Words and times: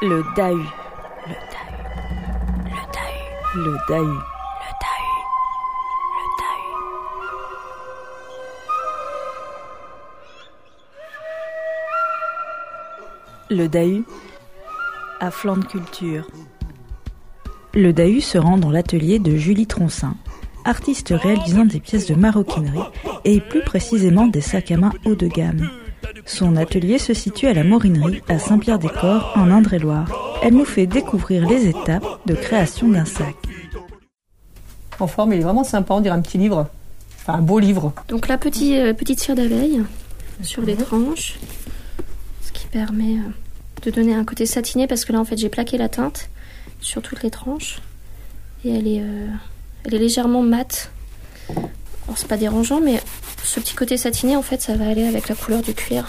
Le 0.00 0.22
Dahu. 0.36 0.54
Le 1.26 1.34
Dahu. 1.50 1.74
Le 2.66 2.72
Dahu. 2.94 3.16
Le 3.56 3.72
Dahu. 3.88 4.06
Le 4.06 4.68
Dahu. 6.38 6.68
Le 13.50 13.56
Dahu. 13.56 13.56
Le 13.56 13.68
Dahu. 13.68 14.04
À 15.18 15.32
flanc 15.32 15.56
de 15.56 15.64
culture. 15.64 16.28
Le 17.74 17.92
Dahu 17.92 18.20
se 18.20 18.38
rend 18.38 18.56
dans 18.56 18.70
l'atelier 18.70 19.18
de 19.18 19.34
Julie 19.34 19.66
Troncin, 19.66 20.14
artiste 20.64 21.12
réalisant 21.16 21.64
des 21.64 21.80
pièces 21.80 22.06
de 22.06 22.14
maroquinerie 22.14 22.78
et 23.24 23.40
plus 23.40 23.62
précisément 23.62 24.28
des 24.28 24.42
sacs 24.42 24.70
à 24.70 24.76
main 24.76 24.92
haut 25.04 25.16
de 25.16 25.26
gamme. 25.26 25.68
Son 26.28 26.56
atelier 26.56 26.98
se 26.98 27.14
situe 27.14 27.46
à 27.46 27.54
la 27.54 27.64
Morinerie 27.64 28.22
à 28.28 28.38
Saint-Pierre-des-Corps 28.38 29.32
en 29.34 29.50
Indre-et-Loire. 29.50 30.38
Elle 30.42 30.54
nous 30.54 30.66
fait 30.66 30.86
découvrir 30.86 31.48
les 31.48 31.66
étapes 31.66 32.04
de 32.26 32.34
création 32.34 32.86
d'un 32.88 33.06
sac. 33.06 33.34
En 35.00 35.06
forme, 35.06 35.32
il 35.32 35.40
est 35.40 35.42
vraiment 35.42 35.64
sympa, 35.64 35.94
on 35.94 36.00
dirait 36.00 36.14
un 36.14 36.20
petit 36.20 36.36
livre. 36.36 36.68
Enfin, 37.16 37.32
un 37.38 37.42
beau 37.42 37.58
livre. 37.58 37.94
Donc 38.08 38.28
la 38.28 38.36
petite, 38.36 38.74
euh, 38.74 38.92
petite 38.92 39.20
cire 39.20 39.34
d'abeille 39.34 39.82
sur 40.42 40.62
les 40.62 40.76
tranches, 40.76 41.38
ce 42.42 42.52
qui 42.52 42.66
permet 42.66 43.14
euh, 43.14 43.82
de 43.82 43.90
donner 43.90 44.14
un 44.14 44.24
côté 44.24 44.44
satiné 44.44 44.86
parce 44.86 45.06
que 45.06 45.12
là 45.14 45.20
en 45.20 45.24
fait 45.24 45.38
j'ai 45.38 45.48
plaqué 45.48 45.78
la 45.78 45.88
teinte 45.88 46.28
sur 46.80 47.00
toutes 47.00 47.22
les 47.22 47.30
tranches 47.30 47.80
et 48.64 48.70
elle 48.70 48.86
est, 48.86 49.00
euh, 49.00 49.28
elle 49.84 49.94
est 49.94 49.98
légèrement 49.98 50.42
mate. 50.42 50.90
Alors 51.48 52.16
c'est 52.16 52.28
pas 52.28 52.36
dérangeant 52.36 52.80
mais 52.80 53.00
ce 53.48 53.60
petit 53.60 53.74
côté 53.74 53.96
satiné 53.96 54.36
en 54.36 54.42
fait 54.42 54.60
ça 54.60 54.74
va 54.74 54.86
aller 54.88 55.06
avec 55.06 55.28
la 55.28 55.34
couleur 55.34 55.62
du 55.62 55.72
cuir. 55.72 56.06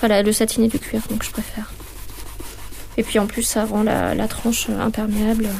Voilà 0.00 0.22
le 0.22 0.32
satiné 0.32 0.68
du 0.68 0.78
cuir 0.78 1.02
donc 1.10 1.22
je 1.22 1.30
préfère. 1.30 1.70
Et 2.96 3.02
puis 3.02 3.18
en 3.18 3.26
plus 3.26 3.42
ça 3.42 3.66
rend 3.66 3.82
la, 3.82 4.14
la 4.14 4.26
tranche 4.26 4.70
imperméable. 4.70 5.50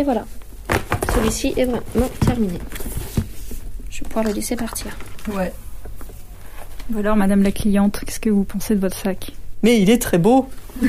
Et 0.00 0.02
voilà. 0.02 0.24
Celui-ci 1.14 1.52
est 1.58 1.66
vraiment 1.66 2.08
terminé. 2.24 2.58
Je 3.90 4.00
vais 4.00 4.08
pouvoir 4.08 4.24
le 4.24 4.32
laisser 4.32 4.56
partir. 4.56 4.96
Ouais. 5.30 5.52
Alors, 6.96 7.16
madame 7.16 7.42
la 7.42 7.52
cliente, 7.52 8.00
qu'est-ce 8.06 8.18
que 8.18 8.30
vous 8.30 8.44
pensez 8.44 8.74
de 8.74 8.80
votre 8.80 8.96
sac? 8.96 9.32
Mais 9.62 9.78
il 9.78 9.90
est 9.90 10.00
très 10.00 10.16
beau. 10.16 10.48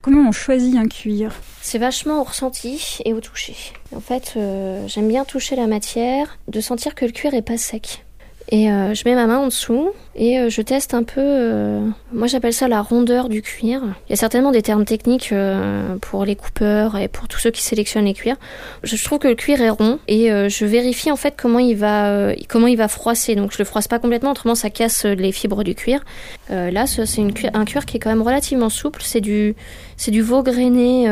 Comment 0.00 0.28
on 0.28 0.32
choisit 0.32 0.76
un 0.76 0.86
cuir? 0.86 1.32
C'est 1.60 1.78
vachement 1.78 2.20
au 2.20 2.22
ressenti 2.22 3.00
et 3.04 3.12
au 3.12 3.20
toucher. 3.20 3.56
En 3.92 3.98
fait, 3.98 4.34
euh, 4.36 4.86
j'aime 4.86 5.08
bien 5.08 5.24
toucher 5.24 5.56
la 5.56 5.66
matière, 5.66 6.38
de 6.46 6.60
sentir 6.60 6.94
que 6.94 7.04
le 7.04 7.10
cuir 7.10 7.34
est 7.34 7.42
pas 7.42 7.58
sec. 7.58 8.04
Et 8.50 8.70
euh, 8.70 8.94
je 8.94 9.02
mets 9.06 9.16
ma 9.16 9.26
main 9.26 9.38
en 9.38 9.46
dessous 9.46 9.90
et 10.16 10.38
euh, 10.38 10.48
je 10.48 10.62
teste 10.62 10.94
un 10.94 11.02
peu. 11.02 11.20
euh, 11.20 11.80
moi, 12.12 12.26
j'appelle 12.26 12.52
ça 12.52 12.68
la 12.68 12.80
rondeur 12.80 13.28
du 13.28 13.42
cuir. 13.42 13.82
Il 14.08 14.10
y 14.10 14.12
a 14.12 14.16
certainement 14.16 14.50
des 14.50 14.62
termes 14.62 14.84
techniques 14.84 15.30
euh, 15.32 15.96
pour 16.00 16.24
les 16.24 16.36
coupeurs 16.36 16.96
et 16.96 17.08
pour 17.08 17.28
tous 17.28 17.38
ceux 17.38 17.50
qui 17.50 17.62
sélectionnent 17.62 18.06
les 18.06 18.14
cuirs. 18.14 18.36
Je, 18.82 19.02
trouve 19.04 19.18
que 19.18 19.28
le 19.28 19.34
cuir 19.34 19.60
est 19.60 19.70
rond 19.70 19.98
et 20.08 20.28
je 20.28 20.64
vérifie 20.64 21.10
en 21.10 21.16
fait 21.16 21.34
comment 21.36 21.58
il 21.58 21.76
va 21.76 22.32
comment 22.48 22.66
il 22.66 22.76
va 22.76 22.88
froisser. 22.88 23.34
Donc, 23.34 23.52
je 23.52 23.58
le 23.58 23.64
froisse 23.64 23.88
pas 23.88 23.98
complètement, 23.98 24.30
autrement 24.30 24.54
ça 24.54 24.70
casse 24.70 25.04
les 25.04 25.32
fibres 25.32 25.62
du 25.64 25.74
cuir. 25.74 26.04
Là, 26.48 26.86
ce- 26.86 27.04
c'est 27.04 27.22
un 27.54 27.64
cuir 27.64 27.84
qui 27.84 27.96
est 27.96 28.00
quand 28.00 28.10
même 28.10 28.22
relativement 28.22 28.68
souple. 28.70 29.02
C'est 29.04 29.20
du 29.20 29.54
c'est 29.96 30.10
du 30.10 30.22
veau 30.22 30.42
grainé 30.42 31.08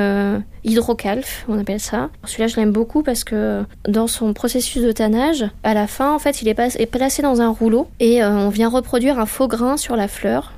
hydrocalf, 0.64 1.44
on 1.48 1.58
appelle 1.58 1.80
ça. 1.80 2.08
Celui-là, 2.24 2.46
je 2.48 2.56
l'aime 2.56 2.72
beaucoup 2.72 3.02
parce 3.02 3.22
que 3.22 3.62
dans 3.86 4.06
son 4.06 4.32
processus 4.32 4.82
de 4.82 4.92
tannage, 4.92 5.44
à 5.62 5.74
la 5.74 5.86
fin, 5.86 6.14
en 6.14 6.18
fait, 6.18 6.40
il 6.40 6.48
est, 6.48 6.86
placé 6.86 7.22
dans 7.22 7.40
un 7.42 7.50
rouleau 7.50 7.88
et 8.00 8.24
on 8.24 8.48
vient 8.48 8.68
reproduire 8.68 8.93
un 8.94 9.26
faux 9.26 9.48
grain 9.48 9.76
sur 9.76 9.96
la 9.96 10.08
fleur. 10.08 10.52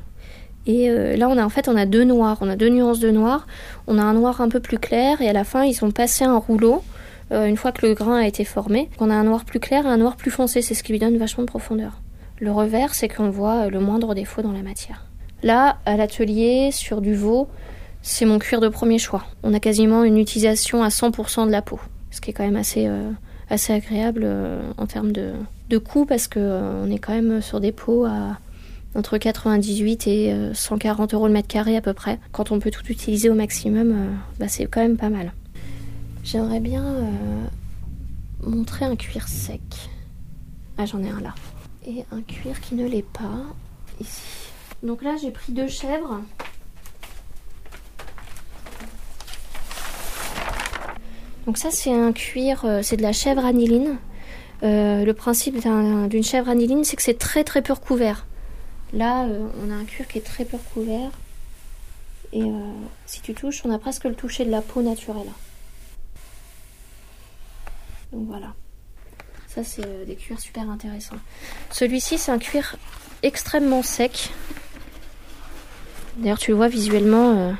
Et 0.67 0.91
euh, 0.91 1.17
là, 1.17 1.29
on 1.29 1.39
a 1.39 1.45
en 1.45 1.49
fait, 1.49 1.69
on 1.69 1.77
a 1.77 1.87
deux 1.87 2.05
noirs, 2.05 2.39
on 2.41 2.49
a 2.49 2.57
deux 2.57 2.69
nuances 2.69 2.99
de 3.01 3.11
noir. 3.11 3.47
On 3.87 3.99
a 3.99 4.03
un 4.03 4.15
noir 4.15 4.41
un 4.41 4.49
peu 4.49 4.61
plus 4.61 4.79
clair 4.79 5.23
et 5.23 5.29
à 5.29 5.33
la 5.33 5.45
fin, 5.45 5.65
ils 5.65 5.85
ont 5.85 5.91
passé 5.91 6.25
un 6.25 6.37
rouleau. 6.37 6.83
euh, 7.33 7.47
une 7.47 7.57
fois 7.57 7.73
que 7.73 7.87
le 7.87 7.95
grain 7.95 8.19
a 8.19 8.27
été 8.27 8.45
formé, 8.45 8.89
on 9.01 9.11
a 9.11 9.15
un 9.15 9.25
noir 9.25 9.45
plus 9.45 9.61
clair 9.61 9.85
et 9.87 9.89
un 9.89 9.97
noir 9.97 10.17
plus 10.17 10.31
foncé, 10.31 10.63
c'est 10.63 10.75
ce 10.75 10.83
qui 10.83 10.93
lui 10.93 10.99
donne 10.99 11.17
vachement 11.19 11.43
de 11.45 11.49
profondeur. 11.49 12.01
Le 12.39 12.53
revers, 12.53 12.95
c'est 12.95 13.09
qu'on 13.09 13.31
voit 13.31 13.67
euh, 13.67 13.71
le 13.71 13.81
moindre 13.81 14.15
défaut 14.15 14.43
dans 14.43 14.53
la 14.53 14.63
matière. 14.63 15.07
Là, 15.43 15.79
à 15.87 15.97
l'atelier, 15.97 16.71
sur 16.73 17.01
du 17.01 17.15
veau, 17.15 17.49
c'est 18.03 18.27
mon 18.27 18.39
cuir 18.39 18.61
de 18.61 18.69
premier 18.69 18.99
choix. 18.99 19.25
On 19.43 19.55
a 19.55 19.61
quasiment 19.61 20.05
une 20.05 20.19
utilisation 20.19 20.83
à 20.83 20.89
100% 20.89 21.47
de 21.47 21.53
la 21.53 21.63
peau, 21.63 21.81
ce 22.11 22.21
qui 22.21 22.31
est 22.31 22.33
quand 22.33 22.45
même 22.45 22.57
assez, 22.57 22.89
assez 23.49 23.73
agréable 23.73 24.23
euh, 24.25 24.73
en 24.77 24.87
termes 24.87 25.13
de, 25.13 25.33
coût 25.79 26.07
parce 26.07 26.29
que 26.29 26.39
euh, 26.41 26.91
est 26.91 26.99
quand 26.99 27.13
même 27.13 27.41
sur 27.43 27.61
des 27.61 27.73
peaux 27.73 28.05
à 28.05 28.39
entre 28.97 29.19
98 29.19 30.07
et 30.07 30.33
euh, 30.33 30.55
140 30.55 31.15
euros 31.15 31.27
le 31.27 31.33
mètre 31.33 31.49
carré 31.49 31.77
à 31.77 31.83
peu 31.83 31.93
près. 31.93 32.19
Quand 32.33 32.51
on 32.51 32.59
peut 32.59 32.71
tout 32.71 32.87
utiliser 32.89 33.29
au 33.29 33.35
maximum, 33.35 33.93
euh, 33.93 34.15
bah, 34.39 34.49
c'est 34.49 34.67
quand 34.67 34.81
même 34.81 34.97
pas 34.97 35.11
mal. 35.11 35.33
J'aimerais 36.25 36.61
bien 36.61 36.85
euh, 36.85 37.47
montrer 38.43 38.87
un 38.87 38.97
cuir 38.97 39.29
sec. 39.29 39.61
Ah, 40.79 40.87
j'en 40.87 41.03
ai 41.03 41.11
un 41.11 41.21
là. 41.21 41.35
Et 41.87 42.05
un 42.11 42.23
cuir 42.23 42.61
qui 42.61 42.75
ne 42.75 42.87
l'est 42.87 43.07
pas, 43.07 43.45
ici. 44.01 44.23
Donc 44.83 45.03
là, 45.03 45.15
j'ai 45.21 45.31
pris 45.31 45.53
deux 45.53 45.69
chèvres. 45.69 46.21
Donc 51.47 51.59
ça, 51.59 51.71
c'est 51.71 51.93
un 51.93 52.13
cuir, 52.13 52.65
euh, 52.65 52.81
c'est 52.83 52.97
de 52.97 53.03
la 53.03 53.13
chèvre 53.13 53.45
aniline. 53.45 53.99
Euh, 54.63 55.05
le 55.05 55.15
principe 55.15 55.61
d'un- 55.63 56.07
d'une 56.09 56.25
chèvre 56.25 56.49
aniline, 56.49 56.83
c'est 56.85 56.97
que 56.97 57.03
c'est 57.03 57.19
très 57.19 57.45
très 57.45 57.63
peu 57.63 57.73
recouvert. 57.73 58.27
Là, 58.93 59.25
euh, 59.27 59.47
on 59.65 59.71
a 59.71 59.75
un 59.75 59.85
cuir 59.85 60.09
qui 60.09 60.19
est 60.19 60.23
très 60.27 60.45
peu 60.45 60.57
recouvert. 60.57 61.11
Et 62.33 62.43
euh, 62.43 62.73
si 63.07 63.21
tu 63.21 63.35
touches, 63.35 63.63
on 63.65 63.71
a 63.71 63.79
presque 63.79 64.05
le 64.05 64.15
toucher 64.15 64.45
de 64.45 64.51
la 64.51 64.61
peau 64.63 64.83
naturelle. 64.83 65.31
Donc 68.13 68.27
voilà. 68.27 68.55
Ça, 69.49 69.63
c'est 69.63 70.05
des 70.07 70.17
cuirs 70.17 70.41
super 70.41 70.69
intéressants. 70.69 71.17
Celui-ci, 71.71 72.19
c'est 72.19 72.33
un 72.33 72.39
cuir 72.39 72.77
extrêmement 73.23 73.83
sec. 73.83 74.31
D'ailleurs, 76.17 76.39
tu 76.39 76.51
le 76.51 76.57
vois 76.57 76.69
visuellement. 76.69 77.55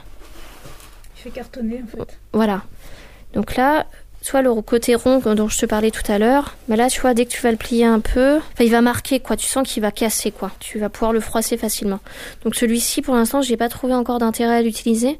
Il 1.17 1.23
fait 1.23 1.31
cartonner 1.31 1.83
en 1.83 1.87
fait. 1.87 2.19
voilà. 2.33 2.65
Donc 3.33 3.57
là, 3.57 3.87
soit 4.23 4.43
le 4.43 4.53
côté 4.63 4.95
rond 4.95 5.19
dont 5.19 5.49
je 5.49 5.59
te 5.59 5.67
parlais 5.67 5.91
tout 5.91 6.11
à 6.11 6.19
l'heure, 6.19 6.57
mais 6.69 6.77
là, 6.77 6.89
tu 6.89 7.01
vois, 7.01 7.15
dès 7.15 7.27
que 7.27 7.31
tu 7.31 7.43
vas 7.43 7.51
le 7.51 7.57
plier 7.57 7.85
un 7.85 8.01
peu, 8.01 8.41
il 8.59 8.71
va 8.71 8.81
marquer, 8.81 9.21
quoi. 9.21 9.37
Tu 9.37 9.47
sens 9.47 9.69
qu'il 9.69 9.83
va 9.83 9.91
casser, 9.91 10.31
quoi. 10.31 10.51
Tu 10.59 10.79
vas 10.79 10.89
pouvoir 10.89 11.13
le 11.13 11.21
froisser 11.21 11.57
facilement. 11.57 12.01
Donc 12.43 12.55
celui-ci, 12.55 13.03
pour 13.03 13.15
l'instant, 13.15 13.43
j'ai 13.43 13.57
pas 13.57 13.69
trouvé 13.69 13.95
encore 13.95 14.19
d'intérêt 14.19 14.57
à 14.57 14.63
l'utiliser. 14.63 15.19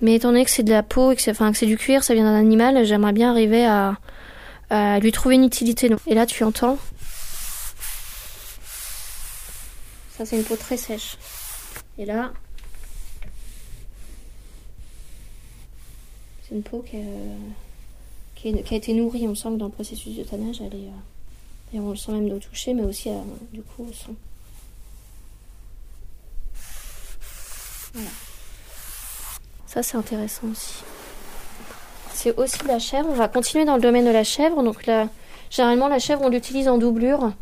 Mais 0.00 0.14
étant 0.14 0.28
donné 0.28 0.44
que 0.44 0.50
c'est 0.50 0.62
de 0.62 0.70
la 0.70 0.84
peau 0.84 1.10
et 1.10 1.16
que 1.16 1.22
c'est, 1.22 1.32
enfin, 1.32 1.50
que 1.50 1.58
c'est 1.58 1.66
du 1.66 1.76
cuir, 1.76 2.04
ça 2.04 2.14
vient 2.14 2.24
d'un 2.24 2.38
animal, 2.38 2.84
j'aimerais 2.84 3.12
bien 3.12 3.30
arriver 3.30 3.66
à 3.66 5.00
lui 5.00 5.12
trouver 5.12 5.34
une 5.34 5.44
utilité. 5.44 5.90
Et 6.06 6.14
là, 6.14 6.24
tu 6.24 6.44
entends. 6.44 6.78
Ça, 10.16 10.24
c'est 10.24 10.36
une 10.36 10.44
peau 10.44 10.56
très 10.56 10.76
sèche. 10.76 11.16
Et 11.98 12.04
là, 12.04 12.32
C'est 16.48 16.54
une 16.54 16.62
peau 16.62 16.82
qui 16.88 16.96
a, 16.96 17.00
qui, 18.34 18.74
été 18.74 18.94
nourrie. 18.94 19.28
On 19.28 19.50
dans 19.56 19.66
le 19.66 19.70
processus 19.72 20.16
de 20.16 20.22
tannage, 20.22 20.60
elle 20.60 20.74
est. 20.74 20.86
euh, 20.86 21.74
et 21.74 21.80
on 21.80 21.90
le 21.90 21.96
sent 21.96 22.12
même 22.12 22.32
au 22.32 22.38
toucher, 22.38 22.72
mais 22.72 22.82
aussi 22.82 23.10
euh, 23.10 23.18
du 23.52 23.60
coup 23.60 23.84
au 23.88 23.92
son. 23.92 24.14
Voilà. 27.92 28.08
Ça, 29.66 29.82
c'est 29.82 29.96
intéressant 29.98 30.46
aussi. 30.50 30.82
C'est 32.14 32.34
aussi 32.38 32.58
la 32.66 32.78
chèvre. 32.78 33.08
On 33.10 33.14
va 33.14 33.28
continuer 33.28 33.64
dans 33.66 33.76
le 33.76 33.82
domaine 33.82 34.06
de 34.06 34.10
la 34.10 34.24
chèvre. 34.24 34.62
Donc, 34.62 34.86
là, 34.86 35.08
généralement, 35.50 35.88
la 35.88 35.98
chèvre, 35.98 36.22
on 36.22 36.30
l'utilise 36.30 36.68
en 36.68 36.78
doublure. 36.78 37.32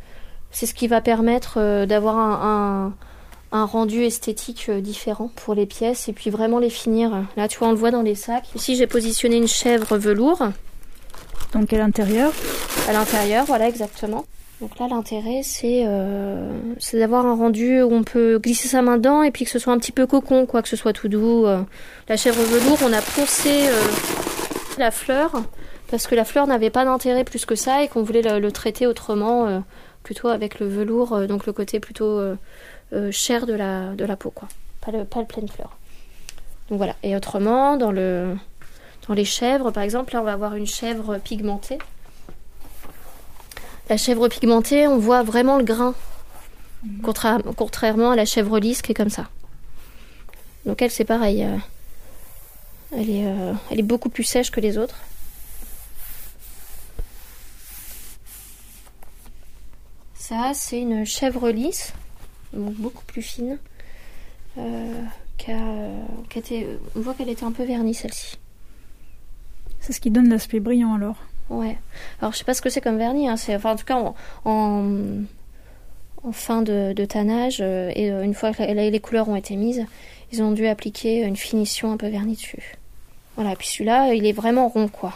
C'est 0.50 0.66
ce 0.66 0.74
qui 0.74 0.88
va 0.88 1.00
permettre 1.00 1.58
euh, 1.58 1.86
d'avoir 1.86 2.16
un- 2.18 2.94
un 3.52 3.64
rendu 3.64 4.02
esthétique 4.02 4.66
euh, 4.68 4.80
différent 4.80 5.30
pour 5.36 5.54
les 5.54 5.66
pièces 5.66 6.08
et 6.08 6.12
puis 6.12 6.30
vraiment 6.30 6.58
les 6.58 6.70
finir. 6.70 7.12
Là, 7.36 7.48
tu 7.48 7.58
vois, 7.58 7.68
on 7.68 7.72
le 7.72 7.76
voit 7.76 7.90
dans 7.90 8.02
les 8.02 8.14
sacs. 8.14 8.46
Ici, 8.54 8.76
j'ai 8.76 8.86
positionné 8.86 9.36
une 9.36 9.48
chèvre 9.48 9.96
velours 9.96 10.42
Donc 11.52 11.72
à 11.72 11.78
l'intérieur, 11.78 12.32
à 12.88 12.92
l'intérieur, 12.92 13.44
voilà 13.46 13.68
exactement. 13.68 14.24
Donc 14.60 14.78
là, 14.78 14.88
l'intérêt, 14.88 15.42
c'est 15.44 15.82
euh, 15.86 16.50
c'est 16.78 16.98
d'avoir 16.98 17.26
un 17.26 17.34
rendu 17.36 17.82
où 17.82 17.92
on 17.92 18.02
peut 18.02 18.38
glisser 18.38 18.68
sa 18.68 18.80
main 18.80 18.96
dedans 18.96 19.22
et 19.22 19.30
puis 19.30 19.44
que 19.44 19.50
ce 19.50 19.58
soit 19.58 19.72
un 19.72 19.78
petit 19.78 19.92
peu 19.92 20.06
cocon, 20.06 20.46
quoi, 20.46 20.62
que 20.62 20.68
ce 20.68 20.76
soit 20.76 20.94
tout 20.94 21.08
doux. 21.08 21.46
euh. 21.46 21.62
La 22.08 22.16
chèvre 22.16 22.42
velours, 22.42 22.78
on 22.82 22.92
a 22.92 23.02
poncé 23.02 23.68
euh, 23.68 23.82
la 24.78 24.90
fleur 24.90 25.32
parce 25.90 26.06
que 26.06 26.14
la 26.14 26.24
fleur 26.24 26.46
n'avait 26.46 26.70
pas 26.70 26.84
d'intérêt 26.84 27.22
plus 27.22 27.44
que 27.44 27.54
ça 27.54 27.82
et 27.82 27.88
qu'on 27.88 28.02
voulait 28.02 28.22
le, 28.22 28.40
le 28.40 28.50
traiter 28.50 28.86
autrement, 28.86 29.46
euh, 29.46 29.60
plutôt 30.02 30.28
avec 30.28 30.58
le 30.60 30.66
velours, 30.68 31.12
euh, 31.12 31.26
donc 31.26 31.46
le 31.46 31.52
côté 31.52 31.78
plutôt 31.80 32.18
euh, 32.18 32.34
euh, 32.34 32.36
chair 33.10 33.46
de 33.46 33.52
la, 33.54 33.94
de 33.94 34.04
la 34.04 34.16
peau, 34.16 34.30
quoi. 34.30 34.48
Pas 34.80 34.92
le, 34.92 35.04
pas 35.04 35.20
le 35.20 35.26
pleine 35.26 35.48
fleur. 35.48 35.76
Donc 36.68 36.78
voilà. 36.78 36.94
Et 37.02 37.14
autrement, 37.16 37.76
dans, 37.76 37.92
le, 37.92 38.36
dans 39.08 39.14
les 39.14 39.24
chèvres, 39.24 39.70
par 39.70 39.82
exemple, 39.82 40.12
là 40.14 40.20
on 40.20 40.24
va 40.24 40.32
avoir 40.32 40.54
une 40.54 40.66
chèvre 40.66 41.18
pigmentée. 41.18 41.78
La 43.88 43.96
chèvre 43.96 44.28
pigmentée, 44.28 44.86
on 44.88 44.98
voit 44.98 45.22
vraiment 45.22 45.58
le 45.58 45.64
grain, 45.64 45.94
contra- 47.02 47.40
contrairement 47.56 48.10
à 48.10 48.16
la 48.16 48.24
chèvre 48.24 48.58
lisse 48.58 48.82
qui 48.82 48.92
est 48.92 48.96
comme 48.96 49.10
ça. 49.10 49.28
Donc 50.64 50.82
elle, 50.82 50.90
c'est 50.90 51.04
pareil. 51.04 51.44
euh, 51.44 51.56
elle, 52.92 53.10
est, 53.10 53.26
euh, 53.26 53.52
elle 53.70 53.78
est 53.78 53.84
beaucoup 53.84 54.08
plus 54.08 54.24
sèche 54.24 54.50
que 54.50 54.60
les 54.60 54.76
autres. 54.78 54.96
Ça, 60.14 60.50
c'est 60.54 60.80
une 60.80 61.04
chèvre 61.06 61.50
lisse, 61.50 61.92
donc 62.56 62.74
beaucoup 62.74 63.04
plus 63.04 63.22
fine. 63.22 63.58
euh, 64.58 65.02
on 66.96 67.00
voit 67.00 67.14
qu'elle 67.14 67.28
était 67.28 67.44
un 67.44 67.52
peu 67.52 67.64
vernie 67.64 67.94
celle-ci. 67.94 68.36
C'est 69.80 69.92
ce 69.92 70.00
qui 70.00 70.10
donne 70.10 70.28
l'aspect 70.28 70.60
brillant 70.60 70.94
alors. 70.94 71.16
Ouais. 71.50 71.78
Alors 72.20 72.32
je 72.32 72.38
sais 72.38 72.44
pas 72.44 72.54
ce 72.54 72.62
que 72.62 72.70
c'est 72.70 72.80
comme 72.80 72.98
vernis. 72.98 73.28
Hein. 73.28 73.36
C'est, 73.36 73.54
enfin, 73.54 73.72
en 73.72 73.76
tout 73.76 73.84
cas, 73.84 73.96
en, 73.96 74.14
en, 74.44 75.22
en 76.24 76.32
fin 76.32 76.62
de, 76.62 76.92
de 76.92 77.04
tannage 77.04 77.58
euh, 77.60 77.92
et 77.94 78.10
euh, 78.10 78.22
une 78.24 78.34
fois 78.34 78.52
que 78.52 78.62
la- 78.62 78.90
les 78.90 79.00
couleurs 79.00 79.28
ont 79.28 79.36
été 79.36 79.54
mises, 79.54 79.84
ils 80.32 80.42
ont 80.42 80.50
dû 80.52 80.66
appliquer 80.66 81.22
une 81.22 81.36
finition 81.36 81.92
un 81.92 81.96
peu 81.96 82.08
vernie 82.08 82.34
dessus. 82.34 82.74
Voilà. 83.36 83.52
Et 83.52 83.56
puis 83.56 83.68
celui-là, 83.68 84.14
il 84.14 84.26
est 84.26 84.32
vraiment 84.32 84.66
rond, 84.68 84.88
quoi. 84.88 85.12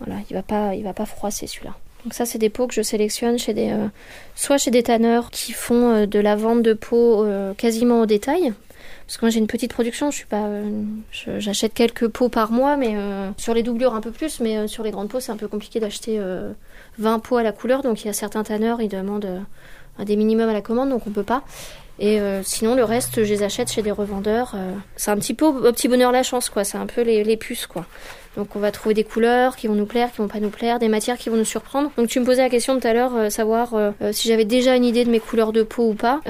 Voilà. 0.00 0.20
Il 0.28 0.34
va 0.34 0.42
pas, 0.42 0.74
il 0.74 0.82
va 0.84 0.92
pas 0.92 1.06
froisser 1.06 1.46
celui-là. 1.46 1.74
Donc 2.04 2.14
ça, 2.14 2.26
c'est 2.26 2.38
des 2.38 2.50
pots 2.50 2.66
que 2.66 2.74
je 2.74 2.82
sélectionne 2.82 3.38
chez 3.38 3.54
des, 3.54 3.70
euh, 3.70 3.86
soit 4.34 4.58
chez 4.58 4.70
des 4.70 4.82
tanneurs 4.82 5.30
qui 5.30 5.52
font 5.52 5.94
euh, 5.94 6.06
de 6.06 6.18
la 6.18 6.36
vente 6.36 6.62
de 6.62 6.76
euh, 6.92 7.54
quasiment 7.54 8.00
au 8.00 8.06
détail. 8.06 8.52
Parce 9.06 9.16
que 9.18 9.26
moi 9.26 9.30
j'ai 9.30 9.40
une 9.40 9.46
petite 9.46 9.72
production, 9.72 10.10
je 10.10 10.16
suis 10.16 10.26
pas, 10.26 10.46
euh, 10.46 10.70
j'achète 11.38 11.74
quelques 11.74 12.08
pots 12.08 12.28
par 12.28 12.50
mois, 12.50 12.76
mais 12.76 12.96
sur 13.36 13.52
les 13.52 13.62
doublures 13.62 13.94
un 13.94 14.00
peu 14.00 14.10
plus, 14.10 14.40
mais 14.40 14.66
sur 14.68 14.84
les 14.84 14.90
grandes 14.90 15.08
pots 15.08 15.20
c'est 15.20 15.32
un 15.32 15.36
peu 15.36 15.48
compliqué 15.48 15.80
d'acheter 15.80 16.16
euh, 16.18 16.52
20 16.98 17.18
pots 17.18 17.36
à 17.36 17.42
la 17.42 17.52
couleur, 17.52 17.82
donc 17.82 18.02
il 18.02 18.06
y 18.06 18.10
a 18.10 18.14
certains 18.14 18.42
tanneurs 18.42 18.80
ils 18.80 18.88
demandent 18.88 19.44
des 19.98 20.16
minimums 20.16 20.48
à 20.48 20.54
la 20.54 20.62
commande, 20.62 20.88
donc 20.88 21.06
on 21.06 21.10
peut 21.10 21.24
pas. 21.24 21.44
Et 22.02 22.20
euh, 22.20 22.42
sinon 22.42 22.74
le 22.74 22.82
reste 22.82 23.22
je 23.22 23.32
les 23.32 23.44
achète 23.44 23.70
chez 23.70 23.80
des 23.80 23.92
revendeurs. 23.92 24.54
euh, 24.56 24.72
c'est 24.96 25.12
un 25.12 25.16
petit 25.16 25.34
peu 25.34 25.46
au 25.46 25.72
petit 25.72 25.86
bonheur 25.86 26.10
la 26.10 26.24
chance 26.24 26.50
quoi, 26.50 26.64
c'est 26.64 26.76
un 26.76 26.86
peu 26.86 27.02
les, 27.02 27.22
les 27.22 27.36
puces 27.36 27.68
quoi. 27.68 27.86
Donc 28.36 28.56
on 28.56 28.58
va 28.58 28.72
trouver 28.72 28.92
des 28.92 29.04
couleurs 29.04 29.54
qui 29.54 29.68
vont 29.68 29.74
nous 29.74 29.86
plaire, 29.86 30.10
qui 30.10 30.18
vont 30.18 30.26
pas 30.26 30.40
nous 30.40 30.50
plaire, 30.50 30.80
des 30.80 30.88
matières 30.88 31.16
qui 31.16 31.28
vont 31.28 31.36
nous 31.36 31.44
surprendre. 31.44 31.92
Donc 31.96 32.08
tu 32.08 32.18
me 32.18 32.24
posais 32.24 32.42
la 32.42 32.48
question 32.48 32.80
tout 32.80 32.88
à 32.88 32.92
l'heure, 32.92 33.14
euh, 33.14 33.30
savoir 33.30 33.74
si 34.10 34.26
j'avais 34.26 34.44
déjà 34.44 34.74
une 34.74 34.84
idée 34.84 35.04
de 35.04 35.10
mes 35.10 35.20
couleurs 35.20 35.52
de 35.52 35.62
peau 35.62 35.90
ou 35.90 35.94
pas. 35.94 36.20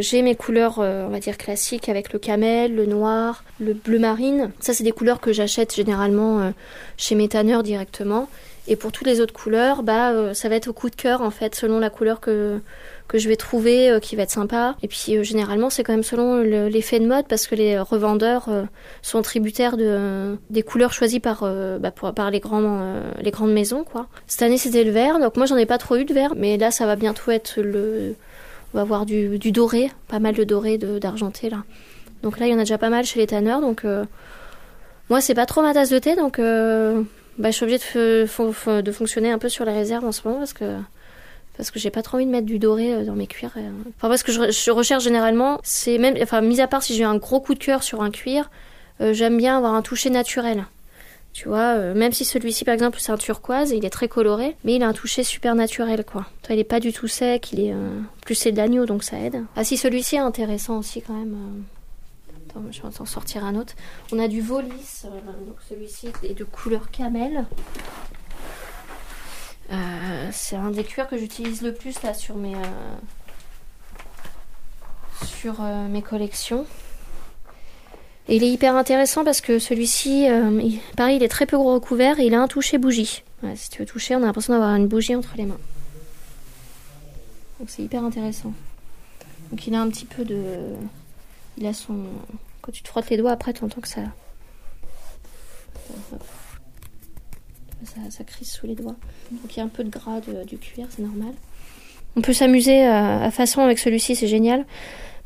J'ai 0.00 0.22
mes 0.22 0.34
couleurs, 0.34 0.78
on 0.78 1.08
va 1.10 1.20
dire 1.20 1.36
classiques, 1.36 1.88
avec 1.88 2.12
le 2.12 2.18
camel, 2.18 2.74
le 2.74 2.86
noir, 2.86 3.44
le 3.60 3.74
bleu 3.74 4.00
marine. 4.00 4.50
Ça 4.58 4.74
c'est 4.74 4.84
des 4.84 4.90
couleurs 4.90 5.20
que 5.20 5.32
j'achète 5.32 5.72
généralement 5.76 6.52
chez 6.96 7.14
mes 7.14 7.28
tanneurs 7.28 7.62
directement. 7.62 8.28
Et 8.66 8.76
pour 8.76 8.90
toutes 8.92 9.06
les 9.06 9.20
autres 9.20 9.34
couleurs, 9.34 9.82
bah 9.82 10.34
ça 10.34 10.48
va 10.48 10.54
être 10.56 10.68
au 10.68 10.72
coup 10.72 10.90
de 10.90 10.96
cœur 10.96 11.20
en 11.22 11.30
fait, 11.30 11.54
selon 11.54 11.78
la 11.78 11.90
couleur 11.90 12.20
que 12.20 12.60
que 13.10 13.18
je 13.18 13.28
vais 13.28 13.36
trouver 13.36 13.90
euh, 13.90 13.98
qui 14.00 14.14
va 14.16 14.22
être 14.22 14.30
sympa. 14.30 14.76
Et 14.82 14.88
puis 14.88 15.16
euh, 15.16 15.22
généralement 15.22 15.68
c'est 15.68 15.82
quand 15.82 15.92
même 15.92 16.02
selon 16.04 16.36
le- 16.36 16.68
l'effet 16.68 17.00
de 17.00 17.06
mode 17.06 17.26
parce 17.28 17.46
que 17.46 17.54
les 17.56 17.78
revendeurs 17.78 18.46
euh, 18.48 18.62
sont 19.02 19.20
tributaires 19.22 19.76
de, 19.76 20.36
des 20.48 20.62
couleurs 20.62 20.92
choisies 20.92 21.20
par, 21.20 21.44
bah, 21.80 21.90
pour- 21.90 22.14
par 22.14 22.30
les, 22.30 22.40
grands, 22.40 23.02
les 23.20 23.30
grandes 23.30 23.52
maisons. 23.52 23.84
Quoi. 23.84 24.06
Cette 24.26 24.42
année, 24.42 24.58
c'était 24.58 24.84
le 24.84 24.92
vert, 24.92 25.18
donc 25.18 25.36
moi, 25.36 25.46
j'en 25.46 25.56
ai 25.56 25.66
pas 25.66 25.78
trop 25.78 25.96
eu 25.96 26.04
de 26.04 26.14
vert, 26.14 26.34
mais 26.36 26.56
là, 26.56 26.70
ça 26.70 26.86
va 26.86 26.96
bientôt 26.96 27.30
être 27.30 27.60
le. 27.60 28.14
On 28.72 28.78
va 28.78 28.82
avoir 28.82 29.04
du, 29.04 29.38
du 29.38 29.50
doré, 29.50 29.90
pas 30.06 30.20
mal 30.20 30.34
de 30.34 30.44
doré, 30.44 30.78
d'argenté, 30.78 31.50
là. 31.50 31.64
Donc 32.22 32.38
là, 32.38 32.46
il 32.46 32.52
y 32.52 32.54
en 32.54 32.58
a 32.58 32.60
déjà 32.60 32.78
pas 32.78 32.90
mal 32.90 33.04
chez 33.04 33.18
les 33.18 33.26
tanneurs, 33.26 33.60
donc 33.60 33.84
euh, 33.84 34.04
moi, 35.08 35.20
c'est 35.20 35.34
pas 35.34 35.46
trop 35.46 35.62
ma 35.62 35.74
tasse 35.74 35.90
de 35.90 35.98
thé, 35.98 36.14
donc 36.14 36.38
bah, 36.38 37.50
je 37.50 37.56
suis 37.56 37.64
obligée 37.64 37.80
de, 37.96 38.80
de 38.82 38.92
fonctionner 38.92 39.30
un 39.32 39.38
peu 39.38 39.48
sur 39.48 39.64
les 39.64 39.72
réserves 39.72 40.04
en 40.04 40.12
ce 40.12 40.20
moment 40.24 40.38
parce 40.38 40.52
que. 40.52 40.64
Parce 41.56 41.70
que 41.70 41.78
j'ai 41.78 41.90
pas 41.90 42.02
trop 42.02 42.16
envie 42.16 42.26
de 42.26 42.30
mettre 42.30 42.46
du 42.46 42.58
doré 42.58 42.94
euh, 42.94 43.04
dans 43.04 43.14
mes 43.14 43.26
cuirs. 43.26 43.52
euh. 43.56 43.70
Enfin, 43.96 44.08
parce 44.08 44.22
que 44.22 44.32
je, 44.32 44.70
recherche 44.70 45.04
généralement, 45.04 45.58
c'est 45.62 45.98
même, 45.98 46.16
enfin, 46.22 46.40
mis 46.40 46.60
à 46.60 46.66
part 46.66 46.82
si 46.82 46.94
j'ai 46.94 47.04
un 47.04 47.16
gros 47.16 47.40
coup 47.40 47.54
de 47.54 47.58
cœur 47.62 47.82
sur 47.82 48.02
un 48.02 48.10
cuir, 48.10 48.50
euh, 49.00 49.12
j'aime 49.12 49.36
bien 49.36 49.56
avoir 49.56 49.74
un 49.74 49.82
toucher 49.82 50.10
naturel. 50.10 50.64
Tu 51.32 51.46
vois, 51.48 51.76
même 51.94 52.10
si 52.12 52.24
celui-ci, 52.24 52.64
par 52.64 52.74
exemple, 52.74 52.98
c'est 52.98 53.12
un 53.12 53.16
turquoise, 53.16 53.70
il 53.70 53.84
est 53.84 53.90
très 53.90 54.08
coloré, 54.08 54.56
mais 54.64 54.74
il 54.74 54.82
a 54.82 54.88
un 54.88 54.92
toucher 54.92 55.22
super 55.22 55.54
naturel, 55.54 56.04
quoi. 56.04 56.26
Toi, 56.42 56.56
il 56.56 56.58
est 56.58 56.64
pas 56.64 56.80
du 56.80 56.92
tout 56.92 57.06
sec, 57.06 57.52
il 57.52 57.60
est. 57.60 57.72
euh, 57.72 58.00
Plus 58.26 58.34
c'est 58.34 58.50
de 58.50 58.56
l'agneau, 58.56 58.84
donc 58.84 59.04
ça 59.04 59.16
aide. 59.16 59.44
Ah, 59.54 59.62
si 59.62 59.76
celui-ci 59.76 60.16
est 60.16 60.20
intéressant 60.20 60.78
aussi, 60.78 61.02
quand 61.02 61.12
même. 61.12 61.36
Attends, 62.48 62.62
je 62.72 62.82
vais 62.82 62.88
en 63.00 63.06
sortir 63.06 63.44
un 63.44 63.54
autre. 63.54 63.74
On 64.10 64.18
a 64.18 64.26
du 64.26 64.40
volis, 64.40 65.02
donc 65.46 65.56
celui-ci 65.68 66.08
est 66.24 66.34
de 66.36 66.42
couleur 66.42 66.90
camel. 66.90 67.44
Euh, 69.72 70.28
c'est 70.32 70.56
un 70.56 70.70
des 70.70 70.82
cuirs 70.84 71.08
que 71.08 71.16
j'utilise 71.16 71.62
le 71.62 71.72
plus 71.72 71.96
sur 72.14 72.36
mes 72.36 72.54
euh, 72.54 72.58
sur 75.24 75.60
euh, 75.60 75.86
mes 75.88 76.02
collections. 76.02 76.66
Il 78.28 78.42
est 78.44 78.50
hyper 78.50 78.76
intéressant 78.76 79.24
parce 79.24 79.40
que 79.40 79.58
celui-ci, 79.58 80.24
il- 80.26 80.80
pareil, 80.96 81.16
il 81.16 81.22
est 81.22 81.28
très 81.28 81.46
peu 81.46 81.56
gros 81.56 81.74
recouvert 81.74 82.20
et 82.20 82.26
il 82.26 82.34
a 82.34 82.40
un 82.40 82.48
toucher 82.48 82.78
bougie. 82.78 83.22
Si 83.56 83.70
tu 83.70 83.78
veux 83.80 83.86
toucher, 83.86 84.14
on 84.16 84.22
a 84.22 84.26
l'impression 84.26 84.52
d'avoir 84.52 84.74
une 84.76 84.86
bougie 84.86 85.16
entre 85.16 85.30
les 85.36 85.46
mains. 85.46 85.58
Donc 87.58 87.70
c'est 87.70 87.82
hyper 87.82 88.04
intéressant. 88.04 88.52
Donc 89.50 89.66
il 89.66 89.74
a 89.74 89.80
un 89.80 89.88
petit 89.88 90.04
peu 90.04 90.24
de, 90.24 90.44
il 91.58 91.66
a 91.66 91.72
son, 91.72 92.04
quand 92.62 92.70
tu 92.70 92.82
te 92.82 92.88
frottes 92.88 93.10
les 93.10 93.16
doigts 93.16 93.32
après, 93.32 93.52
tu 93.52 93.64
entends 93.64 93.80
que 93.80 93.88
ça, 93.88 94.00
ça, 97.84 98.00
ça 98.10 98.24
sous 98.42 98.66
les 98.66 98.74
doigts. 98.74 98.96
Donc 99.30 99.54
il 99.54 99.58
y 99.58 99.60
a 99.60 99.64
un 99.64 99.68
peu 99.68 99.84
de 99.84 99.90
gras 99.90 100.20
du 100.46 100.58
cuir, 100.58 100.86
c'est 100.90 101.02
normal. 101.02 101.32
On 102.16 102.20
peut 102.20 102.32
s'amuser 102.32 102.82
à, 102.82 103.22
à 103.22 103.30
façon 103.30 103.60
avec 103.60 103.78
celui-ci, 103.78 104.16
c'est 104.16 104.26
génial. 104.26 104.64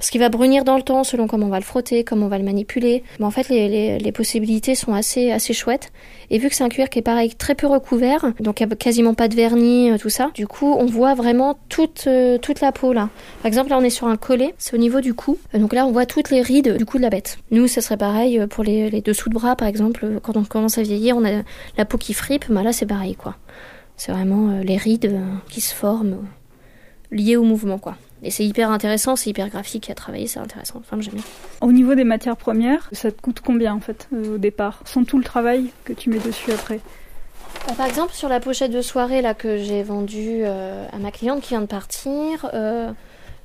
Parce 0.04 0.10
qu'il 0.10 0.20
va 0.20 0.28
brunir 0.28 0.64
dans 0.64 0.76
le 0.76 0.82
temps 0.82 1.02
selon 1.02 1.26
comment 1.26 1.46
on 1.46 1.48
va 1.48 1.58
le 1.58 1.64
frotter, 1.64 2.04
comment 2.04 2.26
on 2.26 2.28
va 2.28 2.36
le 2.36 2.44
manipuler. 2.44 3.02
Mais 3.18 3.24
en 3.24 3.30
fait, 3.30 3.48
les, 3.48 4.12
possibilités 4.12 4.74
sont 4.74 4.92
assez, 4.92 5.30
assez 5.30 5.54
chouettes. 5.54 5.92
Et 6.28 6.36
vu 6.36 6.50
que 6.50 6.54
c'est 6.54 6.62
un 6.62 6.68
cuir 6.68 6.90
qui 6.90 6.98
est 6.98 7.02
pareil, 7.02 7.34
très 7.34 7.54
peu 7.54 7.66
recouvert, 7.66 8.34
donc 8.38 8.60
il 8.60 8.66
n'y 8.66 8.72
a 8.74 8.76
quasiment 8.76 9.14
pas 9.14 9.28
de 9.28 9.34
vernis, 9.34 9.90
euh, 9.90 9.96
tout 9.96 10.10
ça, 10.10 10.30
du 10.34 10.46
coup, 10.46 10.74
on 10.78 10.84
voit 10.84 11.14
vraiment 11.14 11.58
toute, 11.70 12.04
euh, 12.06 12.36
toute 12.36 12.60
la 12.60 12.70
peau 12.70 12.92
là. 12.92 13.08
Par 13.38 13.46
exemple, 13.46 13.70
là, 13.70 13.78
on 13.78 13.80
est 13.80 13.88
sur 13.88 14.06
un 14.06 14.18
collet, 14.18 14.54
c'est 14.58 14.74
au 14.74 14.78
niveau 14.78 15.00
du 15.00 15.14
cou. 15.14 15.38
Euh, 15.54 15.58
Donc 15.58 15.72
là, 15.72 15.86
on 15.86 15.90
voit 15.90 16.04
toutes 16.04 16.28
les 16.28 16.42
rides 16.42 16.76
du 16.76 16.84
cou 16.84 16.98
de 16.98 17.02
la 17.02 17.08
bête. 17.08 17.38
Nous, 17.50 17.66
ça 17.66 17.80
serait 17.80 17.96
pareil 17.96 18.46
pour 18.50 18.62
les, 18.62 18.90
les 18.90 19.00
dessous 19.00 19.30
de 19.30 19.34
bras, 19.34 19.56
par 19.56 19.68
exemple. 19.68 20.20
Quand 20.22 20.36
on 20.36 20.44
commence 20.44 20.76
à 20.76 20.82
vieillir, 20.82 21.16
on 21.16 21.24
a 21.24 21.42
la 21.78 21.84
peau 21.86 21.96
qui 21.96 22.12
fripe. 22.12 22.44
Bah 22.50 22.62
là, 22.62 22.74
c'est 22.74 22.84
pareil, 22.84 23.14
quoi. 23.14 23.36
C'est 23.96 24.12
vraiment 24.12 24.60
les 24.62 24.76
rides 24.76 25.18
qui 25.48 25.62
se 25.62 25.74
forment, 25.74 26.26
liées 27.10 27.36
au 27.36 27.44
mouvement, 27.44 27.78
quoi. 27.78 27.96
Et 28.24 28.30
c'est 28.30 28.44
hyper 28.44 28.70
intéressant, 28.70 29.16
c'est 29.16 29.30
hyper 29.30 29.50
graphique 29.50 29.90
à 29.90 29.94
travailler, 29.94 30.26
c'est 30.26 30.40
intéressant. 30.40 30.78
Enfin, 30.80 30.96
j'aime 31.00 31.14
bien. 31.14 31.22
Au 31.60 31.72
niveau 31.72 31.94
des 31.94 32.04
matières 32.04 32.38
premières, 32.38 32.88
ça 32.92 33.12
te 33.12 33.20
coûte 33.20 33.40
combien 33.44 33.74
en 33.74 33.80
fait 33.80 34.08
euh, 34.14 34.36
au 34.36 34.38
départ? 34.38 34.80
Sans 34.86 35.04
tout 35.04 35.18
le 35.18 35.24
travail 35.24 35.70
que 35.84 35.92
tu 35.92 36.08
mets 36.08 36.18
dessus 36.18 36.50
après 36.50 36.80
Bah, 37.68 37.74
par 37.76 37.86
exemple, 37.86 38.14
sur 38.14 38.30
la 38.30 38.40
pochette 38.40 38.72
de 38.72 38.80
soirée 38.80 39.20
là 39.20 39.34
que 39.34 39.58
j'ai 39.58 39.82
vendue 39.82 40.40
euh, 40.42 40.86
à 40.90 40.98
ma 40.98 41.10
cliente 41.10 41.42
qui 41.42 41.50
vient 41.50 41.60
de 41.60 41.66
partir, 41.66 42.48
euh, 42.54 42.90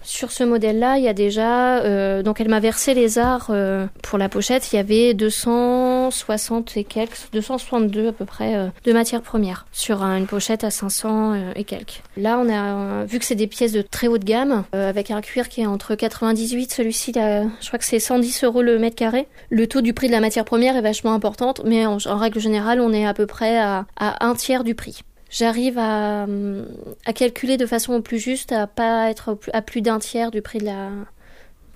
sur 0.02 0.32
ce 0.32 0.44
modèle-là, 0.44 0.98
il 0.98 1.04
y 1.04 1.08
a 1.08 1.14
déjà, 1.14 1.80
euh, 1.80 2.24
donc 2.24 2.40
elle 2.42 2.50
m'a 2.50 2.60
versé 2.60 2.94
les 2.94 3.20
arts 3.20 3.48
euh, 3.50 3.86
pour 4.04 4.18
la 4.18 4.30
pochette. 4.30 4.72
Il 4.72 4.76
y 4.78 4.80
avait 4.80 5.14
260 5.14 6.78
et 6.78 6.84
quelques, 6.84 7.18
262 7.34 8.08
à 8.08 8.12
peu 8.12 8.26
près 8.26 8.56
euh, 8.56 8.68
de 8.86 8.94
matières 8.94 9.22
premières 9.22 9.66
sur 9.72 10.04
un- 10.04 10.18
une 10.18 10.28
pochette 10.28 10.64
à 10.64 10.72
500 10.72 11.34
euh, 11.34 11.52
et 11.56 11.64
quelques. 11.64 12.02
Là, 12.18 12.40
on 12.40 12.50
a 12.50 13.02
euh, 13.02 13.06
vu 13.08 13.20
que 13.20 13.26
c'est 13.26 13.36
des 13.36 13.48
pièces 13.48 13.72
de 13.72 13.82
très 13.82 14.08
haute 14.08 14.24
gamme 14.24 14.64
euh, 14.76 14.90
avec 14.90 15.12
un 15.12 15.22
cuir 15.22 15.50
qui 15.50 15.62
est 15.62 15.66
entre 15.66 15.96
98, 15.96 16.72
celui-ci, 16.74 17.12
je 17.16 17.68
crois 17.68 17.80
que 17.80 17.86
c'est 17.86 18.00
110 18.00 18.44
euros 18.44 18.62
le 18.62 18.80
mètre 18.80 18.96
carré. 18.96 19.28
Le 19.50 19.68
taux 19.68 19.82
du 19.82 19.94
prix 19.94 20.08
de 20.08 20.12
la 20.14 20.20
matière 20.22 20.46
première 20.46 20.76
est 20.76 20.82
vachement 20.82 21.14
importante, 21.14 21.62
mais 21.66 21.86
en, 21.86 21.98
en 22.06 22.18
règle 22.18 22.40
générale, 22.40 22.80
on 22.82 22.94
est 22.94 23.06
à 23.06 23.14
peu 23.14 23.26
près 23.26 23.58
à, 23.60 23.86
à 23.98 24.26
un 24.26 24.36
tiers 24.36 24.64
du 24.64 24.76
prix. 24.76 25.02
J'arrive 25.30 25.78
à, 25.78 26.24
hum, 26.24 26.68
à 27.06 27.14
calculer 27.14 27.58
de 27.58 27.66
façon 27.66 27.94
au 27.94 28.02
plus 28.02 28.20
juste, 28.20 28.52
à 28.52 28.68
pas 28.68 29.10
être 29.10 29.38
à 29.54 29.62
plus 29.62 29.82
d'un 29.82 30.00
tiers 30.00 30.32
du 30.32 30.42
prix 30.42 30.60
de 30.60 30.66
la, 30.66 30.90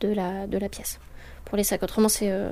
de 0.01 0.09
la, 0.09 0.47
de 0.47 0.57
la 0.57 0.69
pièce. 0.69 0.99
Pour 1.53 1.57
les 1.59 1.63
sacs. 1.63 1.83
Autrement, 1.83 2.09
c'est 2.09 2.31
euh, 2.31 2.49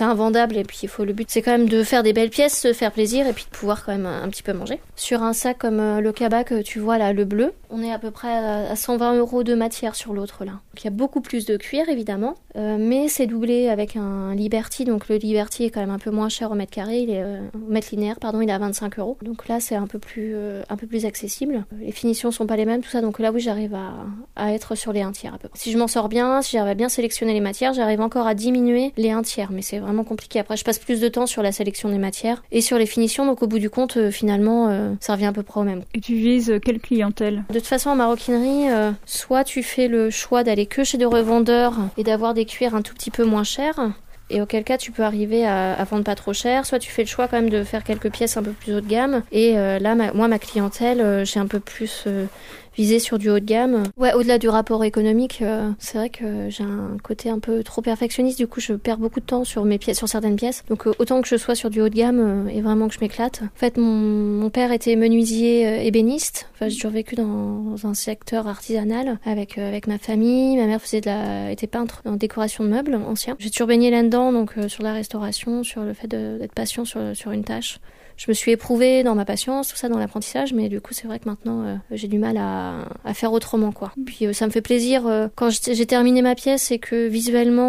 invendable 0.00 0.58
et 0.58 0.64
puis 0.64 0.80
il 0.82 0.88
faut 0.90 1.06
le 1.06 1.14
but, 1.14 1.30
c'est 1.30 1.40
quand 1.40 1.52
même 1.52 1.66
de 1.66 1.82
faire 1.82 2.02
des 2.02 2.12
belles 2.12 2.28
pièces, 2.28 2.60
se 2.60 2.74
faire 2.74 2.92
plaisir 2.92 3.26
et 3.26 3.32
puis 3.32 3.46
de 3.50 3.56
pouvoir 3.56 3.86
quand 3.86 3.92
même 3.92 4.04
un, 4.04 4.28
petit 4.28 4.42
peu 4.42 4.52
manger. 4.52 4.80
Sur 4.96 5.22
un 5.22 5.32
sac 5.32 5.56
comme 5.56 5.80
euh, 5.80 6.02
le 6.02 6.12
cabas 6.12 6.44
que 6.44 6.60
tu 6.60 6.78
vois 6.78 6.98
là, 6.98 7.14
le 7.14 7.24
bleu, 7.24 7.54
on 7.70 7.82
est 7.82 7.90
à 7.90 7.98
peu 7.98 8.10
près 8.10 8.28
à, 8.68 8.76
120 8.76 9.14
euros 9.14 9.44
de 9.44 9.54
matière 9.54 9.94
sur 9.94 10.12
l'autre 10.12 10.44
là. 10.44 10.50
Donc, 10.50 10.82
il 10.82 10.84
y 10.84 10.88
a 10.88 10.90
beaucoup 10.90 11.22
plus 11.22 11.46
de 11.46 11.56
cuir 11.56 11.88
évidemment, 11.88 12.34
euh, 12.56 12.76
mais 12.78 13.08
c'est 13.08 13.26
doublé 13.26 13.70
avec 13.70 13.96
un 13.96 14.34
Liberty. 14.34 14.84
Donc 14.84 15.08
le 15.08 15.16
Liberty 15.16 15.64
est 15.64 15.70
quand 15.70 15.80
même 15.80 15.88
un 15.88 15.98
peu 15.98 16.10
moins 16.10 16.28
cher 16.28 16.50
au 16.50 16.54
mètre 16.54 16.72
carré, 16.72 16.98
il 16.98 17.08
est 17.08 17.24
au 17.24 17.72
mètre 17.72 17.88
linéaire, 17.92 18.20
pardon, 18.20 18.42
il 18.42 18.50
est 18.50 18.52
à 18.52 18.58
25 18.58 18.98
euros. 18.98 19.16
Donc 19.22 19.48
là, 19.48 19.58
c'est 19.58 19.76
un 19.76 19.86
peu 19.86 19.98
plus 19.98 20.36
un 20.68 20.76
peu 20.76 20.86
plus 20.86 21.06
accessible. 21.06 21.64
Les 21.80 21.92
finitions 21.92 22.30
sont 22.30 22.46
pas 22.46 22.56
les 22.56 22.66
mêmes, 22.66 22.82
tout 22.82 22.90
ça. 22.90 23.00
Donc 23.00 23.20
là, 23.20 23.32
oui, 23.32 23.40
j'arrive 23.40 23.74
à, 23.74 23.94
à 24.36 24.52
être 24.52 24.74
sur 24.74 24.92
les 24.92 25.00
un 25.00 25.12
tiers 25.12 25.32
à 25.32 25.38
peu 25.38 25.48
près. 25.48 25.58
Si 25.58 25.72
je 25.72 25.78
m'en 25.78 25.88
sors 25.88 26.10
bien, 26.10 26.42
si 26.42 26.58
j'arrive 26.58 26.72
à 26.72 26.74
bien 26.74 26.90
sélectionner 26.90 27.32
les 27.32 27.40
matières, 27.40 27.72
j'arrive 27.72 28.02
encore 28.02 28.26
à 28.26 28.33
diminuer 28.34 28.92
les 28.96 29.10
un 29.10 29.22
tiers, 29.22 29.50
mais 29.52 29.62
c'est 29.62 29.78
vraiment 29.78 30.04
compliqué. 30.04 30.38
Après, 30.38 30.56
je 30.56 30.64
passe 30.64 30.78
plus 30.78 31.00
de 31.00 31.08
temps 31.08 31.26
sur 31.26 31.42
la 31.42 31.52
sélection 31.52 31.88
des 31.88 31.98
matières 31.98 32.42
et 32.52 32.60
sur 32.60 32.78
les 32.78 32.86
finitions, 32.86 33.26
donc 33.26 33.42
au 33.42 33.46
bout 33.46 33.58
du 33.58 33.70
compte, 33.70 33.96
euh, 33.96 34.10
finalement, 34.10 34.68
euh, 34.68 34.92
ça 35.00 35.14
revient 35.14 35.26
à 35.26 35.32
peu 35.32 35.42
près 35.42 35.60
au 35.60 35.64
même. 35.64 35.82
Et 35.94 36.00
tu 36.00 36.14
vises 36.14 36.60
quelle 36.64 36.80
clientèle? 36.80 37.44
De 37.48 37.54
toute 37.54 37.66
façon, 37.66 37.90
en 37.90 37.96
maroquinerie, 37.96 38.70
euh, 38.70 38.92
soit 39.06 39.44
tu 39.44 39.62
fais 39.62 39.88
le 39.88 40.10
choix 40.10 40.44
d'aller 40.44 40.66
que 40.66 40.84
chez 40.84 40.98
des 40.98 41.04
revendeurs 41.04 41.76
et 41.96 42.04
d'avoir 42.04 42.34
des 42.34 42.44
cuirs 42.44 42.74
un 42.74 42.82
tout 42.82 42.94
petit 42.94 43.10
peu 43.10 43.24
moins 43.24 43.44
chers, 43.44 43.92
et 44.30 44.40
auquel 44.40 44.64
cas 44.64 44.78
tu 44.78 44.90
peux 44.90 45.02
arriver 45.02 45.46
à, 45.46 45.84
vendre 45.84 46.04
pas 46.04 46.14
trop 46.14 46.32
cher. 46.32 46.64
Soit 46.64 46.78
tu 46.78 46.90
fais 46.90 47.02
le 47.02 47.08
choix 47.08 47.28
quand 47.28 47.36
même 47.36 47.50
de 47.50 47.62
faire 47.62 47.84
quelques 47.84 48.10
pièces 48.10 48.36
un 48.38 48.42
peu 48.42 48.52
plus 48.52 48.74
haut 48.74 48.80
de 48.80 48.88
gamme. 48.88 49.22
Et 49.32 49.52
là, 49.52 49.94
moi, 50.14 50.28
ma 50.28 50.38
clientèle, 50.38 51.26
j'ai 51.26 51.38
un 51.38 51.46
peu 51.46 51.60
plus 51.60 52.06
viser 52.76 52.98
sur 52.98 53.18
du 53.18 53.30
haut 53.30 53.40
de 53.40 53.44
gamme. 53.44 53.84
Ouais, 53.96 54.12
au-delà 54.14 54.38
du 54.38 54.48
rapport 54.48 54.84
économique, 54.84 55.40
euh, 55.42 55.70
c'est 55.78 55.98
vrai 55.98 56.10
que 56.10 56.48
j'ai 56.50 56.64
un 56.64 56.96
côté 57.02 57.30
un 57.30 57.38
peu 57.38 57.62
trop 57.62 57.82
perfectionniste. 57.82 58.38
Du 58.38 58.46
coup, 58.46 58.60
je 58.60 58.74
perds 58.74 58.98
beaucoup 58.98 59.20
de 59.20 59.24
temps 59.24 59.44
sur 59.44 59.64
mes 59.64 59.78
pièces, 59.78 59.98
sur 59.98 60.08
certaines 60.08 60.36
pièces. 60.36 60.64
Donc, 60.68 60.86
euh, 60.86 60.92
autant 60.98 61.22
que 61.22 61.28
je 61.28 61.36
sois 61.36 61.54
sur 61.54 61.70
du 61.70 61.80
haut 61.80 61.88
de 61.88 61.94
gamme 61.94 62.20
euh, 62.20 62.50
et 62.50 62.60
vraiment 62.60 62.88
que 62.88 62.94
je 62.94 63.00
m'éclate. 63.00 63.42
En 63.42 63.58
fait, 63.58 63.76
mon, 63.76 63.90
mon 63.90 64.50
père 64.50 64.72
était 64.72 64.96
menuisier 64.96 65.86
ébéniste. 65.86 66.48
Enfin, 66.54 66.68
j'ai 66.68 66.76
toujours 66.76 66.92
vécu 66.92 67.14
dans 67.14 67.74
un 67.84 67.94
secteur 67.94 68.48
artisanal 68.48 69.18
avec 69.24 69.58
avec 69.58 69.86
ma 69.86 69.98
famille. 69.98 70.56
Ma 70.56 70.66
mère 70.66 70.80
faisait 70.80 71.00
de 71.00 71.06
la, 71.06 71.50
était 71.50 71.66
peintre 71.66 72.02
en 72.04 72.12
décoration 72.12 72.64
de 72.64 72.70
meubles 72.70 72.94
anciens. 72.94 73.36
J'ai 73.38 73.50
toujours 73.50 73.68
baigné 73.68 73.90
là-dedans, 73.90 74.32
donc 74.32 74.54
sur 74.68 74.82
la 74.82 74.92
restauration, 74.92 75.62
sur 75.62 75.82
le 75.82 75.94
fait 75.94 76.08
d'être 76.08 76.52
patient 76.54 76.84
sur 76.84 77.00
sur 77.14 77.30
une 77.30 77.44
tâche 77.44 77.78
je 78.16 78.26
me 78.28 78.34
suis 78.34 78.52
éprouvée 78.52 79.02
dans 79.02 79.14
ma 79.14 79.24
patience, 79.24 79.68
tout 79.68 79.76
ça 79.76 79.88
dans 79.88 79.98
l'apprentissage, 79.98 80.52
mais 80.52 80.68
du 80.68 80.80
coup 80.80 80.94
c'est 80.94 81.06
vrai 81.06 81.18
que 81.18 81.28
maintenant 81.28 81.64
euh, 81.64 81.76
j'ai 81.90 82.08
du 82.08 82.18
mal 82.18 82.36
à, 82.36 82.86
à, 83.04 83.14
faire 83.14 83.32
autrement 83.32 83.72
quoi. 83.72 83.92
Puis 84.06 84.26
euh, 84.26 84.32
ça 84.32 84.46
me 84.46 84.50
fait 84.50 84.60
plaisir 84.60 85.06
euh, 85.06 85.28
quand 85.34 85.50
j'ai 85.50 85.86
terminé 85.86 86.22
ma 86.22 86.34
pièce 86.34 86.70
et 86.70 86.78
que 86.78 87.08
visuellement 87.08 87.64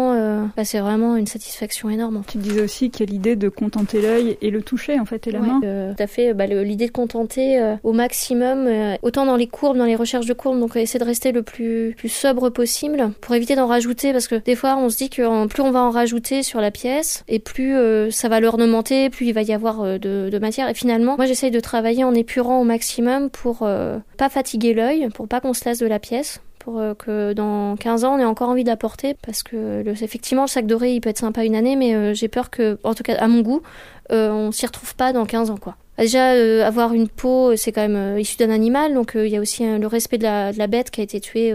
bah, 0.56 0.64
c'est 0.64 0.78
vraiment 0.78 1.16
une 1.16 1.26
satisfaction 1.26 1.90
énorme. 1.90 2.22
Tu 2.26 2.38
disais 2.38 2.62
aussi 2.62 2.90
qu'il 2.90 3.06
y 3.06 3.10
a 3.10 3.12
l'idée 3.12 3.36
de 3.36 3.48
contenter 3.48 4.00
l'œil 4.00 4.38
et 4.40 4.50
le 4.50 4.62
toucher 4.62 4.98
en 5.00 5.04
fait 5.04 5.26
et 5.26 5.30
la 5.30 5.40
main. 5.40 5.60
tout 5.60 6.02
à 6.02 6.06
fait, 6.06 6.34
bah, 6.34 6.46
l'idée 6.46 6.86
de 6.86 6.92
contenter 6.92 7.76
au 7.82 7.92
maximum, 7.92 8.68
autant 9.02 9.26
dans 9.26 9.36
les 9.36 9.46
courbes, 9.46 9.76
dans 9.76 9.84
les 9.84 9.96
recherches 9.96 10.26
de 10.26 10.32
courbes, 10.32 10.60
donc 10.60 10.76
essayer 10.76 11.00
de 11.00 11.04
rester 11.04 11.32
le 11.32 11.42
plus, 11.42 11.94
plus 11.96 12.08
sobre 12.08 12.50
possible 12.50 13.10
pour 13.20 13.34
éviter 13.34 13.56
d'en 13.56 13.66
rajouter 13.66 14.12
parce 14.12 14.28
que 14.28 14.36
des 14.36 14.56
fois 14.56 14.76
on 14.76 14.88
se 14.88 14.96
dit 14.96 15.10
que 15.10 15.46
plus 15.46 15.62
on 15.62 15.70
va 15.70 15.82
en 15.82 15.90
rajouter 15.90 16.42
sur 16.42 16.60
la 16.60 16.70
pièce 16.70 17.24
et 17.28 17.38
plus 17.38 17.74
ça 18.10 18.28
va 18.28 18.40
l'ornementer, 18.40 19.10
plus 19.10 19.26
il 19.26 19.32
va 19.32 19.42
y 19.42 19.52
avoir 19.52 19.98
de 19.98 20.35
matière. 20.38 20.68
Et 20.68 20.74
finalement, 20.74 21.16
moi 21.16 21.26
j'essaye 21.26 21.50
de 21.50 21.60
travailler 21.60 22.04
en 22.04 22.14
épurant 22.14 22.60
au 22.60 22.64
maximum 22.64 23.30
pour 23.30 23.60
euh, 23.62 23.98
pas 24.16 24.28
fatiguer 24.28 24.74
l'œil, 24.74 25.08
pour 25.14 25.28
pas 25.28 25.40
qu'on 25.40 25.54
se 25.54 25.64
lasse 25.64 25.78
de 25.78 25.86
la 25.86 25.98
pièce 25.98 26.40
pour 26.58 26.80
euh, 26.80 26.94
que 26.94 27.32
dans 27.32 27.76
15 27.76 28.04
ans 28.04 28.16
on 28.16 28.18
ait 28.18 28.24
encore 28.24 28.48
envie 28.48 28.64
d'apporter 28.64 29.14
parce 29.24 29.44
que 29.44 29.84
effectivement 30.02 30.42
le 30.42 30.48
sac 30.48 30.66
doré 30.66 30.94
il 30.94 31.00
peut 31.00 31.10
être 31.10 31.18
sympa 31.18 31.44
une 31.44 31.54
année 31.54 31.76
mais 31.76 31.94
euh, 31.94 32.12
j'ai 32.12 32.26
peur 32.26 32.50
que 32.50 32.78
en 32.82 32.92
tout 32.92 33.04
cas 33.04 33.14
à 33.18 33.28
mon 33.28 33.42
goût 33.42 33.62
on 34.10 34.50
s'y 34.50 34.66
retrouve 34.66 34.96
pas 34.96 35.12
dans 35.12 35.26
15 35.26 35.50
ans 35.50 35.56
quoi. 35.56 35.76
Déjà, 35.98 36.32
avoir 36.66 36.92
une 36.92 37.08
peau, 37.08 37.56
c'est 37.56 37.72
quand 37.72 37.88
même 37.88 38.18
issu 38.18 38.36
d'un 38.36 38.50
animal, 38.50 38.92
donc 38.92 39.12
il 39.14 39.28
y 39.28 39.36
a 39.36 39.40
aussi 39.40 39.64
le 39.64 39.86
respect 39.86 40.18
de 40.18 40.24
la, 40.24 40.52
de 40.52 40.58
la, 40.58 40.66
bête 40.66 40.90
qui 40.90 41.00
a 41.00 41.04
été 41.04 41.20
tuée 41.20 41.54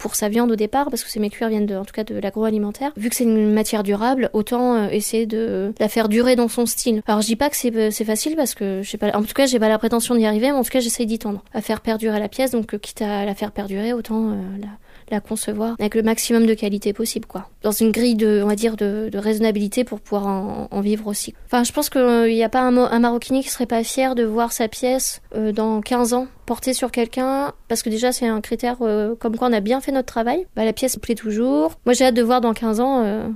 pour 0.00 0.16
sa 0.16 0.28
viande 0.28 0.50
au 0.50 0.56
départ, 0.56 0.88
parce 0.90 1.04
que 1.04 1.10
ces 1.10 1.20
mes 1.20 1.28
cuirs 1.28 1.50
viennent 1.50 1.66
de, 1.66 1.76
en 1.76 1.84
tout 1.84 1.92
cas 1.92 2.04
de 2.04 2.18
l'agroalimentaire. 2.18 2.90
Vu 2.96 3.10
que 3.10 3.14
c'est 3.14 3.24
une 3.24 3.52
matière 3.52 3.82
durable, 3.82 4.30
autant 4.32 4.74
euh, 4.74 4.88
essayer 4.88 5.26
de 5.26 5.72
la 5.78 5.88
faire 5.88 6.08
durer 6.08 6.36
dans 6.36 6.48
son 6.48 6.64
style. 6.64 7.02
Alors 7.06 7.20
je 7.20 7.26
dis 7.26 7.36
pas 7.36 7.50
que 7.50 7.56
c'est, 7.56 7.74
euh, 7.76 7.90
c'est 7.90 8.06
facile 8.06 8.34
parce 8.34 8.54
que 8.54 8.80
j'ai 8.82 8.96
pas, 8.96 9.14
en 9.14 9.22
tout 9.22 9.34
cas 9.34 9.46
j'ai 9.46 9.60
pas 9.60 9.68
la 9.68 9.78
prétention 9.78 10.14
d'y 10.14 10.24
arriver, 10.24 10.46
mais 10.46 10.56
en 10.56 10.64
tout 10.64 10.70
cas 10.70 10.80
j'essaye 10.80 11.06
d'y 11.06 11.18
tendre, 11.18 11.44
à 11.52 11.60
faire 11.60 11.82
perdurer 11.82 12.18
la 12.18 12.28
pièce. 12.28 12.50
Donc 12.50 12.74
euh, 12.74 12.78
quitte 12.78 13.02
à 13.02 13.26
la 13.26 13.34
faire 13.34 13.52
perdurer, 13.52 13.92
autant 13.92 14.30
la 14.30 14.68
la 15.10 15.20
concevoir 15.20 15.76
avec 15.78 15.94
le 15.94 16.02
maximum 16.02 16.46
de 16.46 16.54
qualité 16.54 16.92
possible, 16.92 17.26
quoi. 17.26 17.48
Dans 17.62 17.72
une 17.72 17.90
grille 17.90 18.14
de, 18.14 18.40
on 18.42 18.48
va 18.48 18.56
dire, 18.56 18.76
de, 18.76 19.08
de 19.10 19.18
raisonnabilité 19.18 19.84
pour 19.84 20.00
pouvoir 20.00 20.26
en, 20.26 20.80
vivre 20.80 21.06
aussi. 21.06 21.34
Enfin, 21.46 21.64
je 21.64 21.72
pense 21.72 21.90
qu'il 21.90 22.32
n'y 22.32 22.42
a 22.42 22.48
pas 22.48 22.62
un, 22.62 22.76
un, 22.76 22.98
maroquinier 22.98 23.42
qui 23.42 23.50
serait 23.50 23.66
pas 23.66 23.84
fier 23.84 24.14
de 24.14 24.24
voir 24.24 24.52
sa 24.52 24.68
pièce 24.68 25.20
euh, 25.34 25.52
dans 25.52 25.80
15 25.80 26.14
ans 26.14 26.26
portée 26.46 26.72
sur 26.72 26.90
quelqu'un, 26.90 27.52
parce 27.68 27.82
que 27.82 27.90
déjà 27.90 28.12
c'est 28.12 28.26
un 28.26 28.40
critère 28.40 28.78
euh, 28.80 29.14
comme 29.14 29.36
quoi 29.36 29.48
on 29.48 29.52
a 29.52 29.60
bien 29.60 29.80
fait 29.80 29.92
notre 29.92 30.06
travail. 30.06 30.46
Bah, 30.56 30.64
la 30.64 30.72
pièce 30.72 30.96
plaît 30.96 31.14
toujours. 31.14 31.72
Moi 31.84 31.94
j'ai 31.94 32.06
hâte 32.06 32.14
de 32.14 32.22
voir 32.22 32.40
dans 32.40 32.54
15 32.54 32.80
ans 32.80 33.04
euh, 33.04 33.28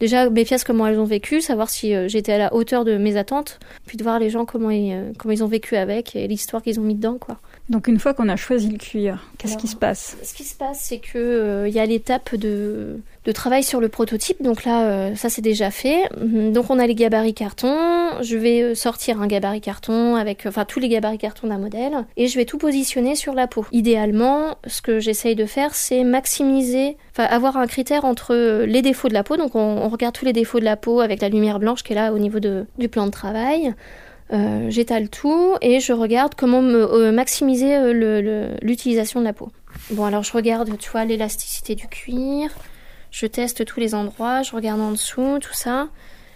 déjà 0.00 0.28
mes 0.28 0.44
pièces 0.44 0.64
comment 0.64 0.86
elles 0.86 0.98
ont 0.98 1.04
vécu, 1.04 1.40
savoir 1.40 1.70
si 1.70 1.94
j'étais 2.08 2.32
à 2.32 2.38
la 2.38 2.54
hauteur 2.54 2.84
de 2.84 2.96
mes 2.96 3.16
attentes, 3.16 3.58
puis 3.86 3.96
de 3.96 4.02
voir 4.02 4.18
les 4.18 4.28
gens 4.28 4.44
comment 4.44 4.70
ils, 4.70 5.12
comment 5.18 5.32
ils 5.32 5.44
ont 5.44 5.48
vécu 5.48 5.76
avec 5.76 6.14
et 6.16 6.26
l'histoire 6.28 6.62
qu'ils 6.62 6.78
ont 6.80 6.84
mis 6.84 6.94
dedans 6.94 7.16
quoi. 7.18 7.38
Donc 7.68 7.86
une 7.86 7.98
fois 7.98 8.14
qu'on 8.14 8.30
a 8.30 8.36
choisi 8.36 8.70
le 8.70 8.78
cuir, 8.78 9.28
qu'est-ce 9.36 9.58
qui 9.58 9.68
se 9.68 9.76
passe 9.76 10.16
Ce 10.22 10.32
qui 10.32 10.44
se 10.44 10.54
passe, 10.54 10.80
c'est 10.80 10.98
que 10.98 11.18
euh, 11.18 11.68
il 11.68 11.74
y 11.74 11.78
a 11.78 11.84
l'étape 11.84 12.34
de, 12.34 13.00
de, 13.26 13.32
travail 13.32 13.62
sur 13.62 13.78
le 13.80 13.88
prototype. 13.88 14.42
Donc 14.42 14.64
là, 14.64 14.84
euh, 14.84 15.14
ça 15.16 15.28
c'est 15.28 15.42
déjà 15.42 15.70
fait. 15.70 16.08
Mhm. 16.18 16.52
Donc 16.52 16.70
on 16.70 16.78
a 16.78 16.86
les 16.86 16.94
gabarits 16.94 17.34
carton. 17.34 17.76
Je 18.22 18.36
vais 18.38 18.62
euh, 18.62 18.74
sortir 18.74 19.20
un 19.20 19.26
gabarit 19.26 19.60
carton 19.60 20.16
avec, 20.16 20.46
enfin 20.46 20.64
tous 20.64 20.80
les 20.80 20.88
gabarits 20.88 21.18
carton 21.18 21.48
d'un 21.48 21.58
modèle, 21.58 22.06
et 22.16 22.26
je 22.26 22.38
vais 22.38 22.46
tout 22.46 22.56
positionner 22.56 23.14
sur 23.14 23.34
la 23.34 23.46
peau. 23.46 23.66
Idéalement, 23.70 24.56
ce 24.66 24.80
que 24.80 24.98
j'essaye 24.98 25.36
de 25.36 25.44
faire, 25.44 25.74
c'est 25.74 26.04
maximiser, 26.04 26.96
enfin 27.12 27.24
avoir 27.24 27.58
un 27.58 27.66
critère 27.66 28.06
entre 28.06 28.64
les 28.64 28.80
défauts 28.80 29.08
de 29.08 29.14
la 29.14 29.24
peau. 29.24 29.36
Donc 29.36 29.54
on, 29.54 29.60
on 29.60 29.88
regarde 29.90 30.14
tous 30.14 30.24
les 30.24 30.32
défauts 30.32 30.58
de 30.58 30.64
la 30.64 30.76
peau 30.76 31.00
avec 31.00 31.20
la 31.20 31.28
lumière 31.28 31.58
blanche 31.58 31.82
qui 31.82 31.92
est 31.92 31.96
là 31.96 32.14
au 32.14 32.18
niveau 32.18 32.40
de, 32.40 32.64
du 32.78 32.88
plan 32.88 33.04
de 33.04 33.10
travail. 33.10 33.74
Euh, 34.30 34.68
j'étale 34.68 35.08
tout 35.08 35.54
et 35.62 35.80
je 35.80 35.92
regarde 35.92 36.34
comment 36.34 36.60
me, 36.60 36.76
euh, 36.76 37.12
maximiser 37.12 37.76
euh, 37.76 38.56
l'utilisation 38.60 39.20
de 39.20 39.24
la 39.24 39.32
peau. 39.32 39.50
Bon, 39.90 40.04
alors 40.04 40.22
je 40.22 40.32
regarde, 40.32 40.76
tu 40.78 40.90
vois, 40.90 41.04
l'élasticité 41.04 41.74
du 41.74 41.86
cuir, 41.86 42.50
je 43.10 43.26
teste 43.26 43.64
tous 43.64 43.80
les 43.80 43.94
endroits, 43.94 44.42
je 44.42 44.54
regarde 44.54 44.80
en 44.80 44.92
dessous, 44.92 45.38
tout 45.40 45.54
ça. 45.54 45.88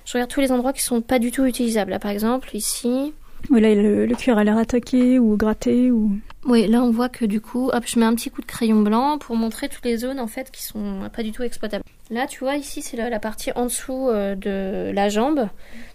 Je 0.06 0.14
regarde 0.14 0.30
tous 0.30 0.40
les 0.40 0.52
endroits 0.52 0.72
qui 0.72 0.82
sont 0.82 1.00
pas 1.00 1.18
du 1.18 1.30
tout 1.30 1.44
utilisables. 1.44 1.90
Là, 1.90 1.98
par 1.98 2.10
exemple, 2.10 2.56
ici. 2.56 3.12
Oui, 3.50 3.60
là, 3.60 3.74
le, 3.74 4.06
le 4.06 4.14
cuir 4.14 4.38
a 4.38 4.44
l'air 4.44 4.56
attaqué 4.56 5.18
ou 5.18 5.36
gratté 5.36 5.90
ou. 5.90 6.12
Oui, 6.44 6.66
là, 6.66 6.82
on 6.82 6.90
voit 6.90 7.08
que 7.08 7.24
du 7.24 7.40
coup, 7.40 7.70
hop, 7.72 7.84
je 7.86 7.98
mets 7.98 8.06
un 8.06 8.14
petit 8.14 8.30
coup 8.30 8.40
de 8.40 8.46
crayon 8.46 8.80
blanc 8.80 9.18
pour 9.18 9.36
montrer 9.36 9.68
toutes 9.68 9.84
les 9.84 9.98
zones 9.98 10.18
en 10.18 10.26
fait 10.26 10.50
qui 10.50 10.62
sont 10.62 11.08
pas 11.14 11.22
du 11.22 11.30
tout 11.30 11.42
exploitables. 11.42 11.84
Là, 12.10 12.26
tu 12.26 12.40
vois, 12.40 12.56
ici, 12.56 12.82
c'est 12.82 12.96
la, 12.96 13.18
partie 13.20 13.52
en 13.54 13.64
dessous 13.64 14.08
de 14.10 14.90
la 14.92 15.08
jambe. 15.08 15.48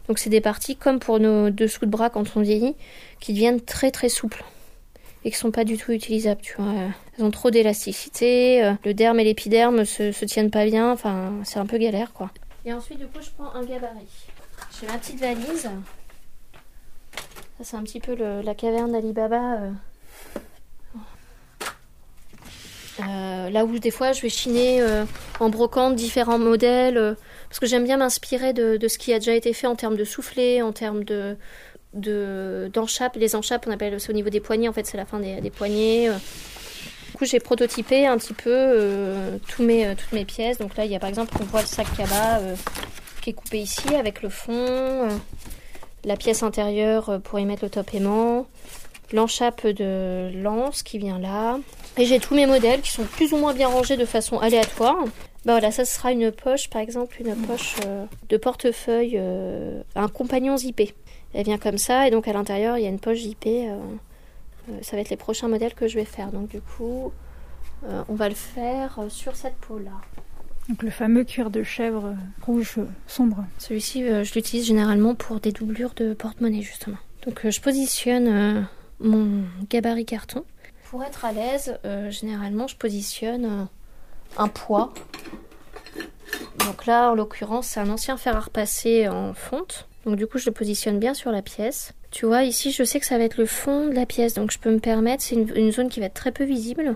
Donc 0.07 0.19
c'est 0.19 0.29
des 0.29 0.41
parties 0.41 0.75
comme 0.75 0.99
pour 0.99 1.19
nos 1.19 1.49
dessous 1.49 1.85
de 1.85 1.91
bras 1.91 2.09
quand 2.09 2.35
on 2.35 2.41
vieillit, 2.41 2.75
qui 3.19 3.33
deviennent 3.33 3.61
très 3.61 3.91
très 3.91 4.09
souples 4.09 4.43
et 5.25 5.31
qui 5.31 5.37
sont 5.37 5.51
pas 5.51 5.65
du 5.65 5.77
tout 5.77 5.91
utilisables, 5.91 6.41
tu 6.41 6.55
vois. 6.57 6.73
Elles 7.17 7.25
ont 7.25 7.31
trop 7.31 7.51
d'élasticité, 7.51 8.63
euh, 8.63 8.73
le 8.85 8.93
derme 8.93 9.19
et 9.19 9.25
l'épiderme 9.25 9.83
se, 9.83 10.11
se 10.11 10.25
tiennent 10.25 10.51
pas 10.51 10.65
bien, 10.65 10.91
enfin 10.91 11.33
c'est 11.43 11.59
un 11.59 11.65
peu 11.65 11.77
galère 11.77 12.13
quoi. 12.13 12.31
Et 12.65 12.71
ensuite 12.71 12.99
du 12.99 13.07
coup 13.07 13.19
je 13.21 13.29
prends 13.37 13.53
un 13.53 13.65
gabarit. 13.65 14.07
J'ai 14.79 14.87
ma 14.87 14.97
petite 14.97 15.19
valise. 15.19 15.69
Ça 17.57 17.63
c'est 17.63 17.75
un 17.75 17.83
petit 17.83 17.99
peu 17.99 18.15
la 18.15 18.55
caverne 18.55 18.93
d'Alibaba. 18.93 19.55
Euh. 19.55 19.71
Euh, 22.99 23.49
là 23.51 23.63
où 23.65 23.77
des 23.77 23.91
fois 23.91 24.11
je 24.11 24.21
vais 24.21 24.29
chiner 24.29 24.83
en 25.39 25.49
brocante 25.49 25.95
différents 25.95 26.39
modèles 26.39 27.15
parce 27.49 27.59
que 27.59 27.65
j'aime 27.65 27.83
bien 27.83 27.97
m'inspirer 27.97 28.53
de, 28.53 28.87
ce 28.87 28.97
qui 28.97 29.13
a 29.13 29.19
déjà 29.19 29.33
été 29.33 29.53
fait 29.53 29.67
en 29.67 29.75
termes 29.75 29.95
de 29.95 30.03
soufflet, 30.03 30.61
en 30.61 30.73
termes 30.73 31.03
de 31.03 31.37
les 31.93 33.35
enchappes, 33.35 33.65
on 33.67 33.71
appelle 33.71 33.99
ça 33.99 34.11
au 34.11 34.13
niveau 34.13 34.29
des 34.29 34.39
poignets, 34.39 34.67
en 34.67 34.73
fait, 34.73 34.85
c'est 34.85 34.97
la 34.97 35.05
fin 35.05 35.19
des, 35.19 35.41
des 35.41 35.49
poignets. 35.49 36.09
Du 37.17 37.17
coup, 37.17 37.25
j'ai 37.25 37.39
prototypé 37.39 38.05
un 38.05 38.17
petit 38.17 38.33
peu 38.33 38.51
euh, 38.51 39.37
euh, 39.59 39.95
toutes 39.95 40.11
mes 40.13 40.25
pièces. 40.25 40.59
Donc 40.59 40.77
là, 40.77 40.85
il 40.85 40.91
y 40.91 40.95
a 40.95 40.99
par 40.99 41.09
exemple, 41.09 41.33
on 41.41 41.45
voit 41.45 41.61
le 41.61 41.67
sac 41.67 41.87
cabas 41.95 42.39
euh, 42.39 42.55
qui 43.21 43.31
est 43.31 43.33
coupé 43.33 43.59
ici 43.59 43.95
avec 43.95 44.21
le 44.21 44.29
fond, 44.29 45.07
la 46.05 46.15
pièce 46.15 46.43
intérieure 46.43 47.19
pour 47.23 47.39
y 47.39 47.45
mettre 47.45 47.63
le 47.63 47.69
top 47.69 47.93
aimant, 47.93 48.45
l'enchappe 49.13 49.65
de 49.65 50.29
lance 50.35 50.83
qui 50.83 50.99
vient 50.99 51.19
là. 51.19 51.57
Et 51.97 52.05
j'ai 52.05 52.19
tous 52.19 52.35
mes 52.35 52.45
modèles 52.45 52.81
qui 52.81 52.91
sont 52.91 53.05
plus 53.05 53.33
ou 53.33 53.37
moins 53.37 53.53
bien 53.53 53.67
rangés 53.67 53.97
de 53.97 54.05
façon 54.05 54.37
aléatoire. 54.37 55.03
Bah 55.47 55.53
voilà, 55.53 55.71
ça 55.71 55.85
sera 55.85 56.11
une 56.11 56.29
poche, 56.29 56.69
par 56.69 56.81
exemple, 56.81 57.21
une 57.21 57.33
poche 57.33 57.77
euh, 57.85 58.05
de 58.27 58.35
portefeuille, 58.35 59.13
euh, 59.15 59.81
un 59.95 60.09
compagnon 60.09 60.57
zippé. 60.57 60.93
Elle 61.33 61.45
vient 61.45 61.57
comme 61.57 61.77
ça, 61.77 62.05
et 62.05 62.11
donc 62.11 62.27
à 62.27 62.33
l'intérieur, 62.33 62.77
il 62.77 62.83
y 62.83 62.85
a 62.85 62.89
une 62.89 62.99
poche 62.99 63.19
zippée. 63.19 63.69
Euh, 63.69 63.77
ça 64.81 64.97
va 64.97 65.01
être 65.01 65.09
les 65.09 65.15
prochains 65.15 65.47
modèles 65.47 65.73
que 65.73 65.87
je 65.87 65.95
vais 65.95 66.03
faire. 66.03 66.33
Donc 66.33 66.49
du 66.49 66.59
coup, 66.59 67.13
on 68.09 68.13
va 68.13 68.27
le 68.27 68.35
faire 68.35 68.99
sur 69.07 69.37
cette 69.37 69.55
peau-là. 69.55 69.93
Donc 70.67 70.83
le 70.83 70.89
fameux 70.89 71.23
cuir 71.23 71.49
de 71.49 71.63
chèvre 71.63 72.13
rouge 72.41 72.79
sombre. 73.07 73.45
Celui-ci, 73.57 74.01
je 74.01 74.33
l'utilise 74.33 74.65
généralement 74.65 75.15
pour 75.15 75.39
des 75.39 75.53
doublures 75.53 75.93
de 75.93 76.13
porte-monnaie 76.13 76.61
justement. 76.61 76.97
Donc 77.25 77.49
je 77.49 77.61
positionne 77.61 78.67
mon 78.99 79.43
gabarit 79.69 80.03
carton. 80.03 80.43
Pour 80.89 81.05
être 81.05 81.23
à 81.23 81.31
l'aise, 81.31 81.79
généralement 82.09 82.67
je 82.67 82.75
positionne 82.75 83.69
un 84.37 84.47
poids. 84.47 84.93
Donc 86.59 86.85
là, 86.85 87.11
en 87.11 87.15
l'occurrence, 87.15 87.67
c'est 87.67 87.79
un 87.79 87.89
ancien 87.89 88.17
fer 88.17 88.35
à 88.35 88.39
repasser 88.39 89.07
en 89.07 89.33
fonte. 89.33 89.87
Donc 90.05 90.15
du 90.15 90.27
coup, 90.27 90.37
je 90.37 90.45
le 90.45 90.51
positionne 90.51 90.99
bien 90.99 91.13
sur 91.13 91.31
la 91.31 91.41
pièce. 91.41 91.93
Tu 92.11 92.25
vois, 92.25 92.43
ici, 92.43 92.71
je 92.71 92.83
sais 92.83 92.99
que 92.99 93.05
ça 93.05 93.17
va 93.17 93.25
être 93.25 93.37
le 93.37 93.45
fond 93.45 93.87
de 93.87 93.93
la 93.93 94.05
pièce, 94.05 94.33
donc 94.33 94.51
je 94.51 94.59
peux 94.59 94.71
me 94.71 94.79
permettre, 94.79 95.21
c'est 95.23 95.35
une, 95.35 95.71
zone 95.71 95.89
qui 95.89 95.99
va 95.99 96.05
être 96.05 96.13
très 96.13 96.31
peu 96.31 96.45
visible, 96.45 96.95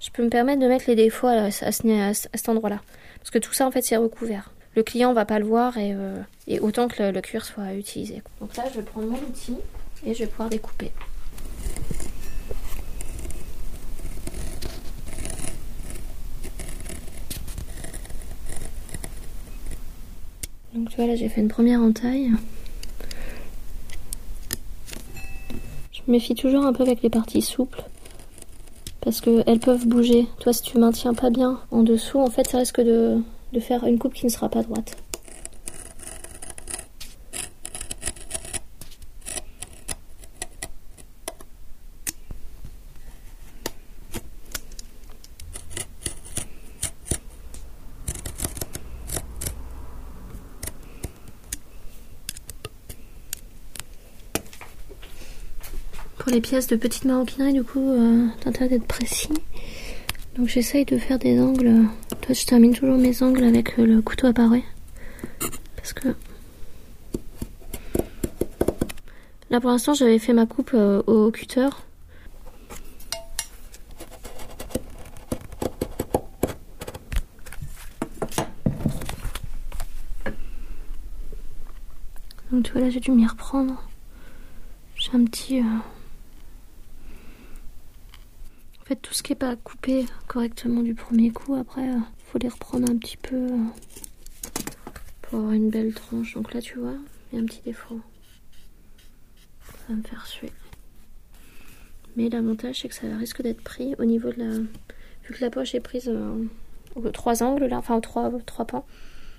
je 0.00 0.10
peux 0.10 0.24
me 0.24 0.28
permettre 0.28 0.60
de 0.60 0.66
mettre 0.66 0.86
les 0.88 0.96
défauts 0.96 1.28
à, 1.28 1.50
cet 1.52 2.48
endroit-là. 2.48 2.80
Parce 3.18 3.30
que 3.30 3.38
tout 3.38 3.52
ça, 3.52 3.66
en 3.66 3.70
fait, 3.70 3.82
c'est 3.82 3.96
recouvert. 3.96 4.50
Le 4.74 4.82
client 4.82 5.12
va 5.12 5.24
pas 5.24 5.38
le 5.38 5.44
voir 5.44 5.78
et, 5.78 5.94
euh, 5.94 6.16
autant 6.60 6.88
que 6.88 7.02
le, 7.02 7.10
le, 7.12 7.20
cuir 7.20 7.44
soit 7.44 7.74
utilisé. 7.74 8.22
Donc 8.40 8.56
là, 8.56 8.64
je 8.72 8.80
vais 8.80 8.84
prendre 8.84 9.06
mon 9.06 9.18
outil 9.18 9.56
et 10.04 10.12
je 10.12 10.20
vais 10.20 10.26
pouvoir 10.26 10.48
découper. 10.48 10.90
Donc 20.74 20.88
tu 20.88 20.96
vois 20.96 21.06
là 21.06 21.16
j'ai 21.16 21.28
fait 21.28 21.40
une 21.40 21.48
première 21.48 21.80
entaille. 21.80 22.30
Je 25.92 26.00
me 26.06 26.12
méfie 26.12 26.34
toujours 26.34 26.64
un 26.64 26.72
peu 26.72 26.82
avec 26.82 27.02
les 27.02 27.10
parties 27.10 27.42
souples. 27.42 27.82
Parce 29.00 29.20
qu'elles 29.20 29.60
peuvent 29.60 29.86
bouger. 29.86 30.26
Toi 30.40 30.52
si 30.52 30.62
tu 30.62 30.78
maintiens 30.78 31.14
pas 31.14 31.30
bien 31.30 31.60
en 31.70 31.82
dessous, 31.82 32.18
en 32.18 32.30
fait 32.30 32.46
ça 32.46 32.58
risque 32.58 32.80
de, 32.80 33.18
de 33.52 33.60
faire 33.60 33.84
une 33.84 33.98
coupe 33.98 34.14
qui 34.14 34.24
ne 34.26 34.30
sera 34.30 34.48
pas 34.48 34.62
droite. 34.62 34.96
Les 56.30 56.40
pièces 56.40 56.66
de 56.66 56.76
petite 56.76 57.04
maroquinerie, 57.04 57.52
du 57.52 57.64
coup, 57.64 57.90
euh, 57.90 58.26
t'as 58.40 58.68
d'être 58.68 58.86
précis. 58.86 59.32
Donc 60.36 60.48
j'essaye 60.48 60.84
de 60.84 60.96
faire 60.96 61.18
des 61.18 61.40
angles. 61.40 61.82
Toi, 62.20 62.34
je 62.34 62.46
termine 62.46 62.74
toujours 62.74 62.96
mes 62.96 63.22
angles 63.22 63.44
avec 63.44 63.76
le 63.76 64.00
couteau 64.00 64.28
à 64.28 64.32
parer. 64.32 64.64
Parce 65.76 65.92
que... 65.92 66.08
Là, 69.50 69.60
pour 69.60 69.70
l'instant, 69.70 69.94
j'avais 69.94 70.18
fait 70.18 70.32
ma 70.32 70.46
coupe 70.46 70.70
euh, 70.74 71.02
au 71.06 71.30
cutter. 71.30 71.68
Donc 82.50 82.64
tu 82.64 82.72
vois, 82.72 82.80
là, 82.82 82.90
j'ai 82.90 83.00
dû 83.00 83.10
m'y 83.10 83.26
reprendre. 83.26 83.88
J'ai 84.96 85.10
un 85.14 85.24
petit... 85.24 85.60
Euh, 85.60 85.64
tout 88.96 89.14
ce 89.14 89.22
qui 89.22 89.32
est 89.32 89.36
pas 89.36 89.56
coupé 89.56 90.06
correctement 90.26 90.82
du 90.82 90.94
premier 90.94 91.30
coup, 91.30 91.54
après, 91.54 91.84
il 91.84 91.90
euh, 91.90 92.00
faut 92.26 92.38
les 92.38 92.48
reprendre 92.48 92.90
un 92.90 92.96
petit 92.96 93.16
peu 93.16 93.36
euh, 93.36 93.58
pour 95.22 95.38
avoir 95.38 95.52
une 95.52 95.70
belle 95.70 95.94
tranche. 95.94 96.34
Donc 96.34 96.52
là, 96.52 96.60
tu 96.60 96.78
vois, 96.78 96.94
il 97.30 97.36
y 97.36 97.40
a 97.40 97.42
un 97.42 97.46
petit 97.46 97.62
défaut. 97.62 98.00
Ça 99.66 99.72
va 99.88 99.94
me 99.94 100.02
faire 100.02 100.26
suer. 100.26 100.52
Mais 102.16 102.28
l'avantage, 102.28 102.80
c'est 102.80 102.88
que 102.88 102.94
ça 102.94 103.06
risque 103.16 103.42
d'être 103.42 103.62
pris 103.62 103.94
au 103.98 104.04
niveau 104.04 104.30
de 104.32 104.38
la... 104.38 104.58
Vu 105.24 105.34
que 105.34 105.40
la 105.40 105.50
poche 105.50 105.74
est 105.74 105.80
prise 105.80 106.08
euh, 106.08 106.44
aux 106.94 107.08
trois 107.10 107.42
angles, 107.42 107.66
là, 107.66 107.78
enfin 107.78 107.96
aux 107.96 108.00
trois, 108.00 108.30
trois 108.44 108.66
pans, 108.66 108.84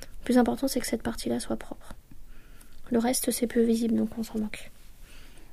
le 0.01 0.25
plus 0.25 0.37
important, 0.37 0.67
c'est 0.67 0.79
que 0.79 0.87
cette 0.87 1.03
partie-là 1.03 1.39
soit 1.39 1.57
propre. 1.57 1.93
Le 2.91 2.99
reste, 2.99 3.31
c'est 3.31 3.47
peu 3.47 3.61
visible, 3.61 3.95
donc 3.95 4.17
on 4.17 4.23
s'en 4.23 4.39
manque. 4.39 4.71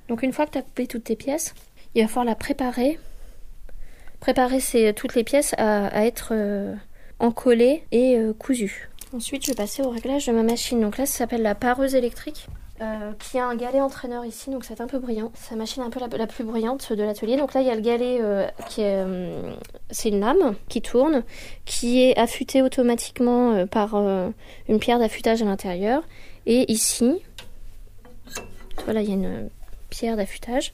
Donc 0.08 0.22
une 0.22 0.32
fois 0.32 0.46
que 0.46 0.52
tu 0.52 0.58
as 0.58 0.62
coupé 0.62 0.86
toutes 0.86 1.04
tes 1.04 1.16
pièces, 1.16 1.54
il 1.94 2.02
va 2.02 2.08
falloir 2.08 2.24
la 2.24 2.34
préparer 2.34 2.98
préparer 4.20 4.60
toutes 4.94 5.14
les 5.14 5.24
pièces 5.24 5.54
à, 5.58 6.06
être 6.06 6.28
euh, 6.32 6.74
encollées 7.18 7.82
et 7.90 8.16
euh, 8.16 8.32
cousues. 8.32 8.90
Ensuite, 9.14 9.44
je 9.44 9.50
vais 9.50 9.56
passer 9.56 9.82
au 9.82 9.90
réglage 9.90 10.26
de 10.26 10.32
ma 10.32 10.42
machine. 10.42 10.80
Donc 10.80 10.98
là, 10.98 11.06
ça 11.06 11.18
s'appelle 11.18 11.42
la 11.42 11.54
pareuse 11.54 11.94
électrique. 11.94 12.46
Euh, 12.82 13.12
qui 13.18 13.38
a 13.38 13.44
un 13.44 13.56
galet 13.56 13.82
entraîneur 13.82 14.24
ici, 14.24 14.48
donc 14.48 14.64
c'est 14.64 14.80
un 14.80 14.86
peu 14.86 14.98
brillant. 14.98 15.32
La 15.50 15.56
machine 15.58 15.82
un 15.82 15.90
peu 15.90 16.00
la, 16.00 16.26
plus 16.26 16.44
brillante 16.44 16.94
de 16.94 17.02
l'atelier. 17.02 17.36
Donc 17.36 17.52
là, 17.52 17.60
il 17.60 17.66
y 17.66 17.70
a 17.70 17.74
le 17.74 17.82
galet 17.82 18.22
qui 18.70 18.80
est, 18.80 19.04
c'est 19.90 20.08
une 20.08 20.20
lame 20.20 20.54
qui 20.70 20.80
tourne, 20.80 21.22
qui 21.66 22.00
est 22.00 22.16
affûtée 22.18 22.62
automatiquement 22.62 23.66
par 23.66 23.96
une 23.96 24.78
pierre 24.78 24.98
d'affûtage 24.98 25.42
à 25.42 25.44
l'intérieur. 25.44 26.02
Et 26.46 26.72
ici, 26.72 27.20
voilà, 28.86 29.02
il 29.02 29.08
y 29.10 29.12
a 29.12 29.14
une 29.14 29.50
pierre 29.90 30.16
d'affûtage 30.16 30.72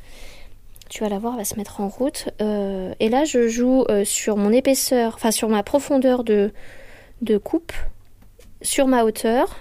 tu 0.88 1.02
vas 1.02 1.08
la 1.08 1.18
voir, 1.18 1.34
elle 1.34 1.40
va 1.40 1.44
se 1.44 1.56
mettre 1.56 1.80
en 1.80 1.88
route. 1.88 2.28
Euh, 2.40 2.94
et 3.00 3.08
là, 3.08 3.24
je 3.24 3.48
joue 3.48 3.84
euh, 3.88 4.04
sur 4.04 4.36
mon 4.36 4.52
épaisseur, 4.52 5.14
enfin 5.14 5.30
sur 5.30 5.48
ma 5.48 5.62
profondeur 5.62 6.24
de, 6.24 6.52
coupe, 7.42 7.72
sur 8.62 8.86
ma 8.86 9.04
hauteur. 9.04 9.56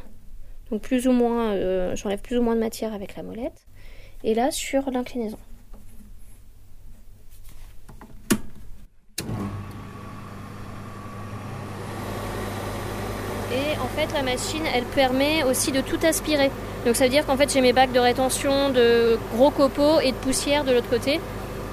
Donc 0.72 0.82
plus 0.82 1.08
ou 1.08 1.12
moins, 1.12 1.54
euh, 1.54 1.96
j'enlève 1.96 2.22
plus 2.22 2.38
ou 2.38 2.42
moins 2.42 2.56
de 2.56 2.60
matière 2.60 2.94
avec 2.94 3.16
la 3.16 3.24
molette. 3.24 3.66
Et 4.24 4.34
là, 4.34 4.52
sur 4.52 4.90
l'inclinaison. 4.92 5.38
Et 13.52 13.78
en 13.80 13.88
fait, 13.96 14.12
la 14.14 14.24
machine, 14.24 14.64
elle 14.74 14.84
permet 14.84 15.44
aussi 15.44 15.72
de 15.72 15.82
tout 15.82 16.00
aspirer. 16.04 16.50
Donc 16.86 16.96
ça 16.96 17.06
veut 17.06 17.10
dire 17.10 17.26
qu'en 17.26 17.36
fait 17.36 17.52
j'ai 17.52 17.62
mes 17.62 17.74
bacs 17.74 17.92
de 17.92 18.00
rétention 18.00 18.70
de 18.70 19.18
gros 19.34 19.50
copeaux 19.50 20.00
et 20.02 20.12
de 20.12 20.18
poussière 20.18 20.64
de 20.64 20.72
l'autre 20.72 20.90
côté. 20.90 21.20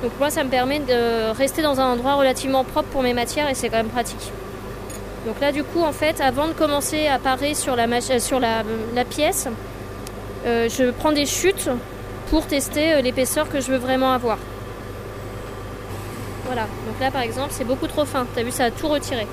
Donc 0.02 0.12
moi 0.18 0.30
ça 0.30 0.42
me 0.42 0.48
permet 0.48 0.80
de 0.80 1.30
rester 1.32 1.62
dans 1.62 1.80
un 1.80 1.92
endroit 1.92 2.14
relativement 2.14 2.64
propre 2.64 2.88
pour 2.88 3.02
mes 3.02 3.12
matières 3.12 3.48
et 3.48 3.54
c'est 3.54 3.68
quand 3.68 3.76
même 3.76 3.88
pratique. 3.88 4.32
Donc 5.26 5.38
là 5.40 5.52
du 5.52 5.62
coup 5.62 5.82
en 5.82 5.92
fait 5.92 6.20
avant 6.20 6.48
de 6.48 6.52
commencer 6.52 7.06
à 7.06 7.18
parer 7.18 7.54
sur 7.54 7.76
la, 7.76 8.00
sur 8.00 8.40
la, 8.40 8.64
pièce, 9.08 9.48
euh, 10.46 10.68
je 10.68 10.90
prends 10.90 11.12
des 11.12 11.26
chutes 11.26 11.68
pour 12.30 12.46
tester 12.46 12.94
euh, 12.94 13.00
l'épaisseur 13.02 13.48
que 13.48 13.60
je 13.60 13.70
veux 13.70 13.78
vraiment 13.78 14.12
avoir. 14.12 14.38
Voilà, 16.46 16.62
donc 16.62 16.98
là 17.00 17.10
par 17.10 17.20
exemple 17.20 17.50
c'est 17.50 17.64
beaucoup 17.64 17.86
trop 17.86 18.04
fin, 18.04 18.26
t'as 18.34 18.42
vu 18.42 18.50
ça 18.50 18.64
a 18.64 18.70
tout 18.70 18.88
retiré. 18.88 19.26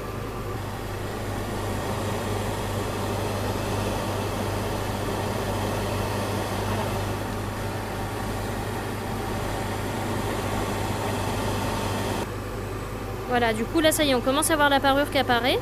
Voilà, 13.39 13.53
du 13.53 13.63
coup 13.63 13.79
là 13.79 13.93
ça 13.93 14.03
y 14.03 14.09
est, 14.09 14.15
on 14.15 14.19
commence 14.19 14.51
à 14.51 14.57
voir 14.57 14.69
la 14.69 14.81
parure 14.81 15.09
qui 15.09 15.17
apparaît. 15.17 15.59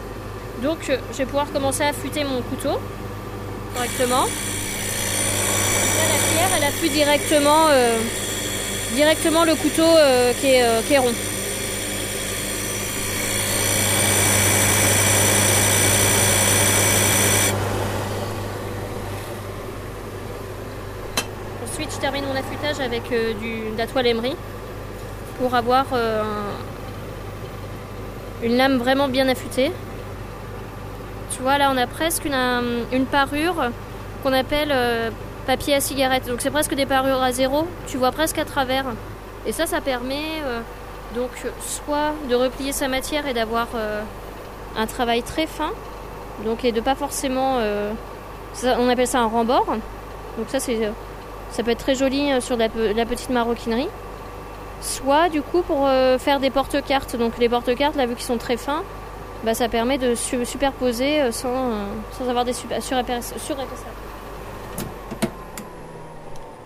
Donc 0.63 0.89
euh, 0.89 0.97
je 1.11 1.17
vais 1.19 1.25
pouvoir 1.25 1.51
commencer 1.51 1.83
à 1.83 1.89
affûter 1.89 2.23
mon 2.23 2.41
couteau 2.41 2.79
correctement. 3.75 4.23
Là 4.23 6.03
la 6.09 6.17
pierre 6.31 6.49
elle 6.57 6.63
affûte 6.63 6.91
directement, 6.91 7.67
euh, 7.69 7.95
directement 8.95 9.45
le 9.45 9.53
couteau 9.53 9.83
euh, 9.83 10.33
qui, 10.41 10.47
est, 10.47 10.97
rond. 10.97 11.13
Ensuite 21.63 21.91
je 21.93 21.99
termine 21.99 22.25
mon 22.25 22.35
affûtage 22.35 22.79
avec 22.83 23.03
du, 23.03 23.71
de 23.71 23.77
la 23.77 23.85
toile 23.85 24.07
émery 24.07 24.35
pour 25.37 25.53
avoir 25.53 25.93
un 25.93 26.76
une 28.43 28.57
lame 28.57 28.77
vraiment 28.77 29.07
bien 29.07 29.27
affûtée. 29.27 29.71
Tu 31.31 31.41
vois, 31.41 31.57
là, 31.57 31.71
on 31.73 31.77
a 31.77 31.87
presque 31.87 32.25
une, 32.25 33.05
parure 33.05 33.71
qu'on 34.23 34.33
appelle 34.33 34.71
euh, 34.71 35.09
papier 35.45 35.75
à 35.75 35.79
cigarette. 35.79 36.27
Donc, 36.27 36.41
c'est 36.41 36.51
presque 36.51 36.75
des 36.75 36.85
parures 36.85 37.21
à 37.21 37.31
zéro. 37.31 37.67
Tu 37.87 37.97
vois 37.97 38.11
presque 38.11 38.37
à 38.37 38.45
travers. 38.45 38.85
Et 39.45 39.51
ça, 39.51 39.65
ça 39.65 39.81
permet 39.81 40.41
euh, 40.45 40.59
donc 41.15 41.29
soit 41.61 42.13
de 42.29 42.35
replier 42.35 42.71
sa 42.71 42.87
matière 42.87 43.27
et 43.27 43.33
d'avoir 43.33 43.67
euh, 43.75 44.01
un 44.77 44.85
travail 44.87 45.23
très 45.23 45.47
fin. 45.47 45.71
Donc, 46.45 46.63
et 46.63 46.71
de 46.71 46.81
pas 46.81 46.95
forcément. 46.95 47.59
on 48.63 48.89
appelle 48.89 49.07
ça 49.07 49.19
un 49.19 49.27
rembord. 49.27 49.65
Donc, 50.37 50.47
ça, 50.49 50.59
c'est, 50.59 50.91
ça 51.51 51.63
peut 51.63 51.71
être 51.71 51.79
très 51.79 51.95
joli 51.95 52.29
sur 52.41 52.57
la 52.57 52.69
petite 52.69 53.31
maroquinerie 53.31 53.89
soit 54.81 55.29
du 55.29 55.41
coup 55.41 55.61
pour 55.61 55.85
euh, 55.87 56.17
faire 56.17 56.39
des 56.39 56.49
porte-cartes. 56.49 57.15
Donc 57.15 57.37
les 57.37 57.49
porte-cartes, 57.49 57.95
là 57.95 58.05
vu 58.05 58.15
qu'ils 58.15 58.25
sont 58.25 58.37
très 58.37 58.57
fins, 58.57 58.83
bah, 59.43 59.53
ça 59.53 59.69
permet 59.69 59.97
de 59.97 60.15
su- 60.15 60.45
superposer 60.45 61.21
euh, 61.21 61.31
sans, 61.31 61.71
euh, 61.71 61.85
sans 62.11 62.27
avoir 62.29 62.45
des 62.45 62.53
surépaisseurs. 62.53 63.37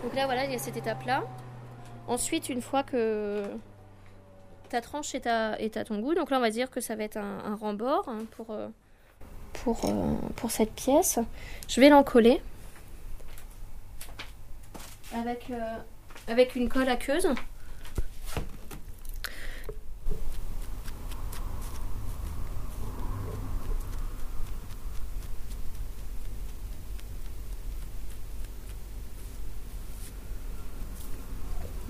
Donc 0.03 0.15
là, 0.15 0.25
voilà, 0.25 0.45
il 0.45 0.51
y 0.51 0.55
a 0.55 0.59
cette 0.59 0.77
étape-là. 0.77 1.23
Ensuite, 2.07 2.49
une 2.49 2.61
fois 2.61 2.83
que 2.83 3.43
ta 4.69 4.81
tranche 4.81 5.15
est 5.15 5.27
à, 5.27 5.59
est 5.59 5.77
à 5.77 5.85
ton 5.85 5.99
goût, 5.99 6.13
donc 6.15 6.31
là, 6.31 6.37
on 6.37 6.41
va 6.41 6.49
dire 6.49 6.69
que 6.69 6.81
ça 6.81 6.95
va 6.95 7.03
être 7.03 7.17
un, 7.17 7.55
rembord 7.55 8.05
hein, 8.07 8.19
pour, 8.35 8.55
pour, 9.53 9.79
pour 10.35 10.51
cette 10.51 10.73
pièce. 10.73 11.19
Je 11.69 11.79
vais 11.79 11.89
l'encoller 11.89 12.41
avec, 15.13 15.51
avec 16.27 16.55
une 16.55 16.67
colle 16.67 16.89
aqueuse. 16.89 17.27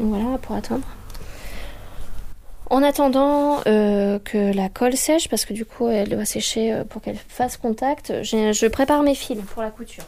Voilà, 0.02 0.38
pour 0.40 0.56
attendre. 0.56 0.84
En 2.72 2.82
attendant 2.84 3.60
euh, 3.68 4.18
que 4.20 4.54
la 4.56 4.70
colle 4.70 4.96
sèche, 4.96 5.28
parce 5.28 5.46
que 5.46 5.54
du 5.54 5.66
coup 5.66 5.90
elle 5.90 6.10
doit 6.10 6.26
sécher 6.26 6.74
euh, 6.74 6.84
pour 6.86 7.02
qu'elle 7.02 7.18
fasse 7.18 7.58
contact, 7.58 8.14
je 8.24 8.68
prépare 8.68 9.04
mes 9.04 9.14
fils 9.14 9.40
pour 9.54 9.62
la 9.62 9.70
couture. 9.70 10.06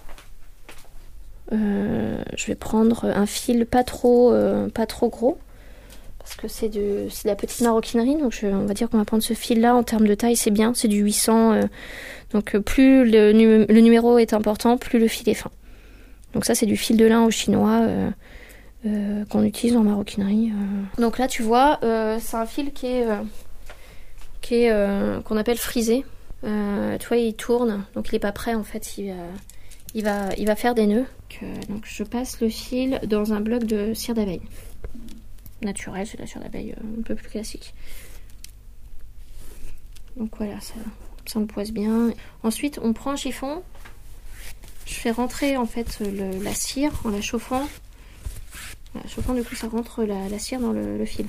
Euh, 1.51 2.23
je 2.36 2.45
vais 2.47 2.56
prendre 2.56 3.06
un 3.06 3.25
fil 3.25 3.65
pas 3.65 3.84
trop, 3.84 4.32
gros, 5.10 5.38
parce 6.19 6.36
que 6.36 6.47
c'est 6.47 6.69
de, 6.69 7.10
la 7.25 7.36
petite 7.36 7.62
maroquinerie, 7.62 8.15
donc 8.15 8.39
on 8.43 8.65
va 8.65 8.73
dire 8.73 8.89
qu'on 8.89 8.97
va 8.97 9.06
prendre 9.06 9.23
ce 9.23 9.34
fil-là 9.34 9.75
en 9.75 9.84
termes 9.84 10.08
de 10.08 10.15
taille, 10.15 10.38
c'est 10.38 10.49
bien, 10.49 10.73
c'est 10.73 10.88
du 10.88 11.01
800, 11.01 11.51
euh, 11.51 11.62
donc 12.32 12.58
plus 12.60 13.03
le 13.03 13.34
numéro 13.82 14.17
est 14.17 14.34
important, 14.34 14.77
plus 14.77 14.99
le 14.99 15.10
fil 15.10 15.27
est 15.27 15.34
fin. 15.34 15.51
Donc 16.34 16.45
ça 16.45 16.56
c'est 16.56 16.65
du 16.65 16.77
fil 16.77 16.95
de 16.95 17.06
lin 17.06 17.25
au 17.25 17.29
chinois. 17.29 17.86
Euh, 18.86 19.26
qu'on 19.26 19.43
utilise 19.43 19.76
en 19.78 19.84
maroquinerie. 19.84 20.52
euh. 20.52 21.02
Donc 21.02 21.17
là, 21.17 21.28
tu 21.28 21.41
vois, 21.43 21.80
euh, 21.84 22.19
c'est 22.22 22.38
un 22.38 22.46
fil 22.46 22.74
qui 22.74 22.88
est, 22.88 23.08
qui 24.41 24.56
est 24.56 25.24
qu'on 25.24 25.38
appelle 25.38 25.58
frisé. 25.58 26.06
Tu 26.43 27.08
vois, 27.08 27.17
il 27.17 27.34
tourne, 27.36 27.86
donc 27.96 28.10
il 28.10 28.15
est 28.15 28.19
pas 28.19 28.32
prêt 28.32 28.54
en 28.54 28.63
fait. 28.63 28.98
Il 28.98 29.10
va, 29.12 29.24
il 29.93 30.04
va, 30.04 30.30
il 30.38 30.48
va 30.48 30.56
faire 30.56 30.76
des 30.76 30.88
nœuds. 30.88 31.06
Donc, 31.67 31.84
je 31.86 32.04
passe 32.04 32.41
le 32.41 32.50
fil 32.50 33.00
dans 33.08 33.34
un 33.34 33.41
bloc 33.41 33.63
de 33.63 33.93
cire 33.93 34.13
d'abeille 34.13 34.41
naturel, 35.62 36.06
c'est 36.06 36.19
la 36.19 36.28
cire 36.28 36.41
d'abeille 36.41 36.76
un 37.00 37.02
peu 37.02 37.15
plus 37.15 37.30
classique. 37.30 37.74
Donc 40.17 40.32
voilà, 40.38 40.60
ça, 40.60 40.74
ça 41.26 41.39
me 41.39 41.46
poise 41.46 41.72
bien. 41.72 42.12
Ensuite, 42.43 42.80
on 42.84 42.93
prend 42.93 43.12
un 43.12 43.15
chiffon. 43.15 43.63
Je 44.86 44.93
fais 44.93 45.12
rentrer 45.12 45.56
en 45.58 45.65
fait 45.65 46.02
la 46.02 46.54
cire 46.54 46.91
en 47.06 47.10
la 47.10 47.22
chauffant 47.22 47.67
voilà, 48.93 49.08
chauffant, 49.08 49.34
du 49.34 49.43
coup, 49.43 49.56
ça 49.56 49.67
rentre 49.67 50.03
la, 50.03 50.29
la 50.29 50.39
cire 50.39 50.60
dans 50.60 50.71
le, 50.71 50.97
le 50.97 51.06
fil. 51.06 51.25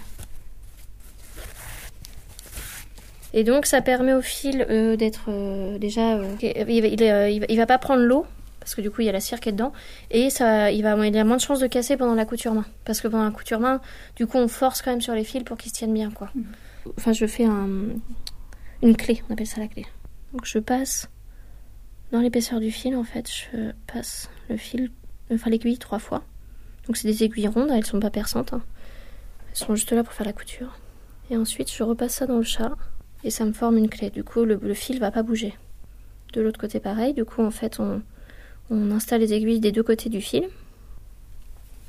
Et 3.32 3.42
donc, 3.42 3.66
ça 3.66 3.80
permet 3.80 4.14
au 4.14 4.22
fil 4.22 4.64
euh, 4.70 4.96
d'être 4.96 5.24
euh, 5.28 5.76
déjà. 5.78 6.18
euh, 6.18 6.36
il, 6.40 6.84
il, 6.84 7.00
il 7.00 7.40
va, 7.40 7.46
il 7.48 7.56
va 7.56 7.66
pas 7.66 7.78
prendre 7.78 8.02
l'eau, 8.02 8.26
parce 8.60 8.76
que 8.76 8.80
du 8.80 8.90
coup, 8.90 9.00
il 9.00 9.06
y 9.06 9.08
a 9.08 9.12
la 9.12 9.20
cire 9.20 9.40
qui 9.40 9.48
est 9.48 9.52
dedans. 9.52 9.72
Et 10.10 10.30
ça, 10.30 10.70
il, 10.70 10.82
va, 10.82 11.04
il 11.06 11.18
a 11.18 11.24
moins 11.24 11.36
de 11.36 11.40
chances 11.42 11.58
de 11.58 11.66
casser 11.66 11.96
pendant 11.96 12.14
la 12.14 12.26
couture 12.26 12.54
main. 12.54 12.64
Parce 12.84 13.00
que 13.00 13.08
pendant 13.08 13.24
la 13.24 13.32
couture 13.32 13.58
main, 13.58 13.80
du 14.14 14.26
coup, 14.26 14.38
on 14.38 14.46
force 14.46 14.82
quand 14.82 14.92
même 14.92 15.00
sur 15.00 15.14
les 15.14 15.24
fils 15.24 15.42
pour 15.42 15.56
qu'ils 15.56 15.70
se 15.72 15.76
tiennent 15.76 15.94
bien, 15.94 16.10
quoi. 16.10 16.30
Enfin, 16.96 17.12
je 17.12 17.26
fais 17.26 17.44
un, 17.44 17.68
une 18.82 18.96
clé, 18.96 19.22
on 19.28 19.32
appelle 19.32 19.46
ça 19.46 19.60
la 19.60 19.66
clé. 19.68 19.84
Donc, 20.32 20.44
je 20.44 20.58
passe 20.58 21.08
dans 22.12 22.20
l'épaisseur 22.20 22.60
du 22.60 22.70
fil, 22.70 22.94
en 22.94 23.04
fait, 23.04 23.28
je 23.28 23.72
passe 23.92 24.30
le 24.48 24.56
fil, 24.56 24.92
enfin 25.32 25.50
l'aiguille 25.50 25.78
trois 25.78 25.98
fois. 25.98 26.22
Donc 26.86 26.96
c'est 26.96 27.08
des 27.08 27.24
aiguilles 27.24 27.48
rondes, 27.48 27.70
elles 27.70 27.86
sont 27.86 28.00
pas 28.00 28.10
perçantes. 28.10 28.52
hein. 28.52 28.62
Elles 29.50 29.56
sont 29.56 29.74
juste 29.74 29.92
là 29.92 30.02
pour 30.04 30.12
faire 30.12 30.26
la 30.26 30.32
couture. 30.32 30.78
Et 31.30 31.36
ensuite 31.36 31.72
je 31.72 31.82
repasse 31.82 32.14
ça 32.16 32.26
dans 32.26 32.36
le 32.38 32.42
chat 32.42 32.72
et 33.22 33.30
ça 33.30 33.44
me 33.44 33.52
forme 33.52 33.78
une 33.78 33.88
clé. 33.88 34.10
Du 34.10 34.22
coup 34.24 34.44
le, 34.44 34.58
le 34.62 34.74
fil 34.74 34.98
va 35.00 35.10
pas 35.10 35.22
bouger. 35.22 35.56
De 36.34 36.40
l'autre 36.40 36.60
côté 36.60 36.80
pareil. 36.80 37.14
Du 37.14 37.24
coup 37.24 37.42
en 37.42 37.50
fait 37.50 37.80
on, 37.80 38.02
on 38.70 38.90
installe 38.90 39.20
les 39.20 39.32
aiguilles 39.32 39.60
des 39.60 39.72
deux 39.72 39.82
côtés 39.82 40.08
du 40.10 40.20
fil. 40.20 40.48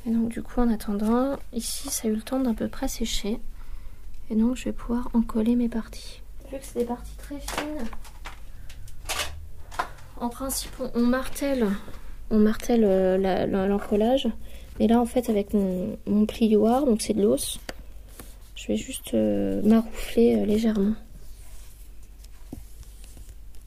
Et 0.08 0.12
donc 0.12 0.29
du 0.29 0.41
coup 0.43 0.62
en 0.62 0.71
attendant, 0.71 1.38
ici 1.51 1.89
ça 1.89 2.08
a 2.08 2.12
eu 2.12 2.15
le 2.15 2.21
temps 2.21 2.39
d'à 2.39 2.53
peu 2.53 2.67
près 2.67 2.88
sécher. 2.88 3.39
Et 4.29 4.36
donc 4.36 4.55
je 4.55 4.65
vais 4.65 4.71
pouvoir 4.71 5.10
encoller 5.13 5.55
mes 5.55 5.67
parties. 5.69 6.21
Vu 6.51 6.58
que 6.60 6.63
c'est 6.65 6.79
des 6.79 6.86
parties 6.86 7.17
très 7.17 7.39
fines, 7.39 7.86
en 10.17 10.29
principe 10.29 10.71
on, 10.93 11.01
martèle, 11.05 11.67
on 12.29 12.39
martèle 12.39 12.84
euh, 12.86 13.17
la- 13.17 13.45
la- 13.47 13.67
l'encollage. 13.67 14.27
Et 14.79 14.88
là, 14.88 14.99
en 14.99 15.05
fait, 15.05 15.29
avec 15.29 15.53
mon, 15.53 16.25
plioir, 16.25 16.85
donc 16.85 17.01
c'est 17.01 17.13
de 17.13 17.21
l'os, 17.23 17.59
je 18.55 18.67
vais 18.67 18.75
juste 18.75 19.13
euh, 19.13 19.61
maroufler 19.63 20.35
euh, 20.35 20.45
légèrement. 20.45 20.93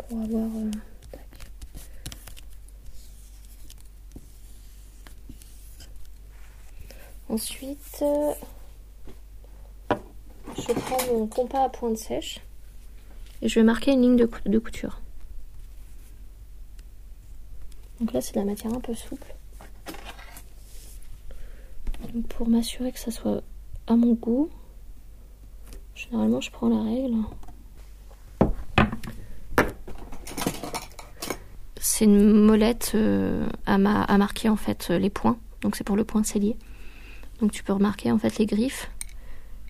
Pour 0.09 0.21
avoir. 0.23 0.45
euh. 0.45 0.71
Ensuite, 7.31 8.03
je 10.57 10.73
prends 10.73 11.13
mon 11.13 11.27
compas 11.27 11.65
à 11.65 11.69
pointe 11.69 11.99
sèche 11.99 12.41
et 13.43 13.49
je 13.49 13.61
vais 13.61 13.65
marquer 13.65 13.93
une 13.93 14.03
ligne 14.03 14.17
de 14.17 14.59
couture. 14.59 15.01
Donc 18.01 18.13
là, 18.13 18.21
c'est 18.21 18.35
de 18.35 18.41
la 18.41 18.47
matière 18.47 18.73
un 18.73 18.81
peu 18.81 18.95
souple. 18.95 19.35
Pour 22.23 22.49
m'assurer 22.49 22.91
que 22.93 22.99
ça 22.99 23.11
soit 23.11 23.43
à 23.87 23.97
mon 23.97 24.15
goût, 24.15 24.49
généralement 25.95 26.41
je 26.41 26.51
prends 26.51 26.69
la 26.69 26.83
règle. 26.83 27.17
C'est 31.81 32.05
une 32.05 32.33
molette 32.33 32.93
euh, 32.95 33.47
à 33.67 33.79
marquer 33.79 34.49
en 34.49 34.57
fait 34.57 34.89
euh, 34.91 34.99
les 34.99 35.11
points. 35.11 35.37
Donc 35.61 35.77
c'est 35.77 35.85
pour 35.85 35.97
le 35.97 36.05
point 36.05 36.23
cellier. 36.23 36.57
Donc 37.41 37.53
tu 37.53 37.63
peux 37.63 37.73
remarquer 37.73 38.11
en 38.11 38.19
fait 38.19 38.39
les 38.39 38.47
griffes. 38.47 38.91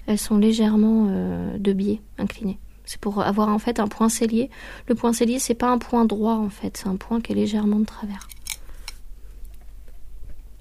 Elles 0.07 0.19
sont 0.19 0.39
légèrement 0.39 1.07
euh, 1.11 1.59
de 1.59 1.73
biais, 1.73 2.01
inclinées. 2.19 2.59
C'est 2.85 3.01
pour 3.01 3.21
avoir 3.21 3.49
en 3.49 3.59
fait 3.59 3.81
un 3.81 3.89
point 3.89 4.09
cellier. 4.09 4.51
Le 4.87 4.95
point 4.95 5.13
cellier 5.13 5.39
c'est 5.39 5.55
pas 5.55 5.69
un 5.69 5.79
point 5.79 6.05
droit 6.05 6.35
en 6.35 6.51
fait, 6.51 6.77
c'est 6.77 6.89
un 6.89 6.97
point 6.97 7.21
qui 7.21 7.33
est 7.33 7.35
légèrement 7.35 7.81
de 7.81 7.85
travers 7.85 8.29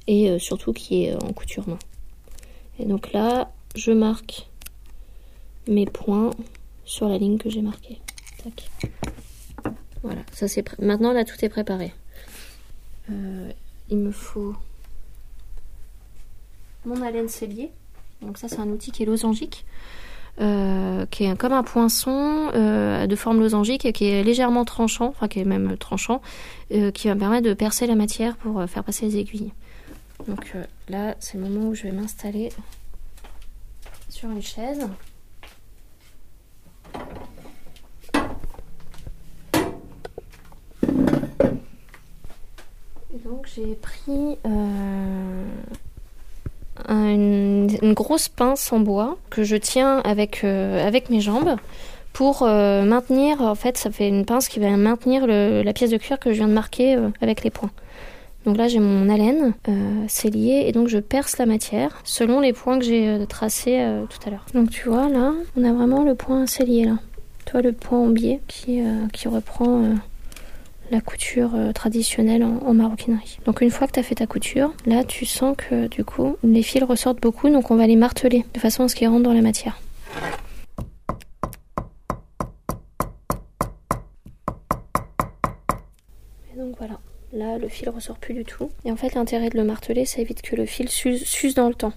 et 0.07 0.29
euh, 0.29 0.39
surtout 0.39 0.73
qui 0.73 1.03
est 1.03 1.13
euh, 1.13 1.19
en 1.19 1.33
couture 1.33 1.67
main. 1.67 1.79
Et 2.79 2.85
donc 2.85 3.11
là, 3.13 3.51
je 3.75 3.91
marque 3.91 4.47
mes 5.67 5.85
points 5.85 6.31
sur 6.85 7.09
la 7.09 7.17
ligne 7.17 7.37
que 7.37 7.49
j'ai 7.49 7.61
marquée. 7.61 7.99
Voilà, 10.03 10.21
ça 10.31 10.47
c'est. 10.47 10.63
Maintenant 10.79 11.11
là, 11.11 11.25
tout 11.25 11.43
est 11.43 11.49
préparé. 11.49 11.93
Euh, 13.11 13.51
il 13.89 13.97
me 13.97 14.11
faut 14.11 14.55
mon 16.85 17.01
haleine 17.01 17.27
cellier. 17.27 17.71
Donc 18.21 18.37
ça, 18.37 18.47
c'est 18.47 18.59
un 18.59 18.69
outil 18.69 18.91
qui 18.91 19.03
est 19.03 19.05
losangique. 19.05 19.65
qui 20.37 21.23
est 21.23 21.37
comme 21.37 21.51
un 21.51 21.63
poinçon 21.63 22.51
de 22.53 23.15
forme 23.15 23.39
losangique 23.39 23.85
et 23.85 23.91
qui 23.91 24.05
est 24.05 24.23
légèrement 24.23 24.63
tranchant, 24.63 25.07
enfin 25.07 25.27
qui 25.27 25.39
est 25.39 25.45
même 25.45 25.77
tranchant, 25.77 26.21
qui 26.69 27.07
va 27.07 27.15
me 27.15 27.19
permettre 27.19 27.47
de 27.47 27.53
percer 27.53 27.85
la 27.87 27.95
matière 27.95 28.37
pour 28.37 28.63
faire 28.69 28.83
passer 28.83 29.07
les 29.07 29.17
aiguilles. 29.17 29.51
Donc 30.25 30.51
euh, 30.55 30.63
là, 30.89 31.15
c'est 31.19 31.37
le 31.37 31.43
moment 31.47 31.67
où 31.69 31.75
je 31.75 31.83
vais 31.83 31.91
m'installer 31.91 32.49
sur 34.09 34.29
une 34.29 34.41
chaise. 34.41 34.87
Et 43.13 43.17
donc 43.19 43.47
j'ai 43.55 43.75
pris 43.75 44.37
euh, 44.45 45.43
un- 46.87 47.07
une, 47.09 47.93
grosse 47.93 48.27
pince 48.29 48.71
en 48.73 48.79
bois 48.79 49.17
que 49.29 49.43
je 49.43 49.55
tiens 49.55 49.99
avec, 49.99 50.43
euh, 50.43 50.85
avec 50.85 51.09
mes 51.09 51.21
jambes 51.21 51.55
pour 52.13 52.41
maintenir, 52.43 53.41
en 53.41 53.53
fait 53.53 53.77
ça 53.77 53.91
fait 53.91 54.07
une 54.07 54.25
pince 54.25 54.47
qui 54.47 54.59
va 54.59 54.71
maintenir 54.75 55.27
la 55.27 55.71
pièce 55.73 55.91
de 55.91 55.97
cuir 55.97 56.17
que 56.17 56.31
je 56.31 56.37
viens 56.37 56.47
de 56.47 56.53
marquer 56.53 56.97
avec 57.21 57.43
les 57.43 57.51
points. 57.51 57.69
Donc 58.47 58.55
là, 58.55 58.69
j'ai 58.69 58.79
mon 58.79 59.09
haleine, 59.09 59.53
euh, 59.67 60.05
c'est 60.07 60.29
lié, 60.29 60.63
et 60.67 60.71
donc 60.71 60.87
je 60.87 60.99
perce 60.99 61.37
la 61.37 61.45
matière 61.45 61.99
selon 62.05 62.39
les 62.39 62.53
points 62.53 62.79
que 62.79 62.85
j'ai 62.85 63.09
euh, 63.09 63.25
tracés 63.25 63.81
euh, 63.81 64.05
tout 64.05 64.25
à 64.25 64.31
l'heure. 64.31 64.45
Donc 64.53 64.69
tu 64.69 64.87
vois, 64.87 65.09
là, 65.09 65.33
on 65.57 65.65
a 65.65 65.73
vraiment 65.73 66.05
le 66.05 66.15
point 66.15 66.47
cellier 66.47 66.85
là. 66.85 66.97
Tu 67.45 67.51
vois 67.51 67.61
le 67.61 67.73
point 67.73 67.99
en 67.99 68.07
biais 68.07 68.39
qui, 68.47 68.79
euh, 68.79 69.05
reprend 69.25 69.83
la 70.91 71.01
couture 71.01 71.51
traditionnelle 71.75 72.45
en, 72.45 72.59
en, 72.65 72.73
maroquinerie. 72.73 73.39
Donc 73.45 73.59
une 73.59 73.69
fois 73.69 73.85
que 73.85 73.91
tu 73.91 73.99
as 73.99 74.03
fait 74.03 74.15
ta 74.15 74.27
couture, 74.27 74.73
là 74.85 75.03
tu 75.03 75.25
sens 75.25 75.57
que 75.57 75.89
du 75.89 76.05
coup 76.05 76.37
les 76.41 76.63
fils 76.63 76.83
ressortent 76.85 77.21
beaucoup, 77.21 77.49
donc 77.49 77.69
on 77.69 77.75
va 77.75 77.85
les 77.85 77.97
marteler 77.97 78.45
de 78.53 78.59
façon 78.61 78.83
à 78.83 78.87
ce 78.87 78.95
qu'ils 78.95 79.09
rentrent 79.09 79.23
dans 79.23 79.33
la 79.33 79.41
matière. 79.41 79.77
Et 86.53 86.57
donc 86.57 86.75
voilà. 86.77 86.97
Là, 87.33 87.57
le 87.57 87.67
fil 87.67 87.89
ressort 87.89 88.17
plus 88.17 88.33
du 88.33 88.45
tout. 88.45 88.71
Et 88.85 88.91
en 88.91 88.95
fait, 88.95 89.13
l'intérêt 89.13 89.49
de 89.49 89.57
le 89.57 89.65
marteler, 89.65 90.05
ça 90.05 90.21
évite 90.21 90.41
que 90.41 90.55
le 90.55 90.65
fil 90.65 90.89
s'use 90.89 91.55
dans 91.55 91.67
le 91.67 91.75
temps. 91.75 91.93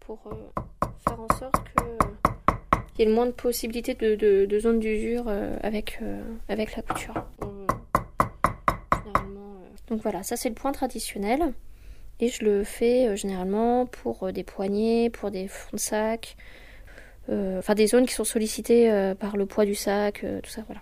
Pour 0.00 0.20
euh, 0.26 0.60
faire 1.06 1.20
en 1.20 1.36
sorte 1.36 1.56
qu'il 1.76 3.00
y 3.00 3.02
ait 3.02 3.06
le 3.06 3.12
moins 3.12 3.26
de 3.26 3.32
possibilités 3.32 3.94
de, 3.94 4.14
de, 4.14 4.58
zone 4.58 4.78
d'usure 4.78 5.24
euh, 5.26 5.56
avec, 5.62 5.98
euh, 6.02 6.22
avec 6.48 6.76
la 6.76 6.82
couture. 6.82 7.14
donc 9.88 10.02
voilà, 10.02 10.22
ça 10.22 10.36
c'est 10.36 10.50
le 10.50 10.54
point 10.54 10.72
traditionnel. 10.72 11.54
Et 12.20 12.28
je 12.28 12.44
le 12.44 12.62
fais 12.62 13.16
généralement 13.16 13.86
pour 13.86 14.32
des 14.32 14.42
poignets, 14.42 15.08
pour 15.08 15.30
des 15.30 15.48
fonds 15.48 15.76
de 15.76 15.80
sac, 15.80 16.36
enfin 17.30 17.74
des 17.74 17.86
zones 17.86 18.04
qui 18.06 18.12
sont 18.12 18.24
sollicitées 18.24 19.14
par 19.18 19.36
le 19.36 19.46
poids 19.46 19.64
du 19.64 19.76
sac, 19.76 20.26
tout 20.42 20.50
ça, 20.50 20.62
voilà. 20.66 20.80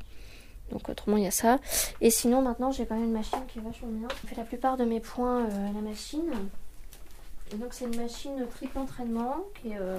Donc 0.71 0.89
autrement 0.89 1.17
il 1.17 1.25
y 1.25 1.27
a 1.27 1.31
ça. 1.31 1.59
Et 2.01 2.11
sinon 2.11 2.43
maintenant 2.43 2.71
j'ai 2.71 2.87
quand 2.87 2.95
même 2.95 3.05
une 3.05 3.13
machine 3.13 3.39
qui 3.49 3.59
est 3.59 3.63
vachement 3.63 3.89
bien. 3.89 4.09
Je 4.23 4.29
fais 4.29 4.37
la 4.37 4.45
plupart 4.45 4.77
de 4.77 4.85
mes 4.85 5.01
points 5.01 5.45
euh, 5.45 5.71
à 5.71 5.73
la 5.73 5.81
machine. 5.81 6.31
Et 7.53 7.57
donc 7.57 7.69
c'est 7.73 7.85
une 7.85 7.97
machine 7.97 8.47
triple 8.51 8.79
entraînement 8.79 9.45
qui 9.61 9.71
est 9.71 9.79
euh, 9.79 9.99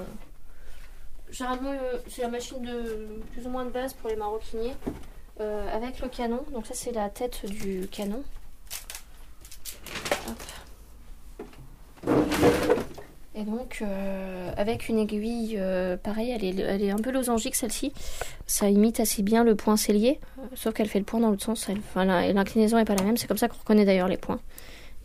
généralement 1.31 1.71
euh, 1.71 1.99
c'est 2.07 2.21
la 2.21 2.29
machine 2.29 2.61
de 2.61 3.21
plus 3.31 3.45
ou 3.45 3.49
moins 3.49 3.65
de 3.65 3.71
base 3.71 3.93
pour 3.93 4.09
les 4.09 4.15
maroquiniers 4.15 4.75
avec 5.39 5.99
le 5.99 6.09
canon. 6.09 6.43
Donc 6.51 6.65
ça 6.65 6.73
c'est 6.73 6.91
la 6.91 7.09
tête 7.09 7.45
du 7.45 7.87
canon. 7.91 8.23
Et 13.39 13.43
donc, 13.43 13.83
euh, 13.83 14.51
avec 14.57 14.89
une 14.89 14.97
aiguille, 14.97 15.57
euh, 15.59 15.95
pareil, 15.95 16.31
elle 16.31 16.43
est, 16.43 16.59
elle 16.59 16.81
est, 16.81 16.89
un 16.89 16.97
peu 16.97 17.11
losangique 17.11 17.53
celle-ci. 17.53 17.93
Ça 18.47 18.67
imite 18.67 18.99
assez 18.99 19.21
bien 19.21 19.43
le 19.43 19.53
point 19.53 19.77
cellier, 19.77 20.19
euh, 20.39 20.41
sauf 20.55 20.73
qu'elle 20.73 20.87
fait 20.87 20.97
le 20.97 21.05
point 21.05 21.19
dans 21.19 21.29
l'autre 21.29 21.43
sens. 21.43 21.67
L'inclinaison 21.95 22.77
n'est 22.77 22.85
pas 22.85 22.95
la 22.95 23.03
même. 23.03 23.15
C'est 23.15 23.27
comme 23.27 23.37
ça 23.37 23.47
qu'on 23.47 23.59
reconnaît 23.59 23.85
d'ailleurs 23.85 24.07
les 24.07 24.17
points. 24.17 24.39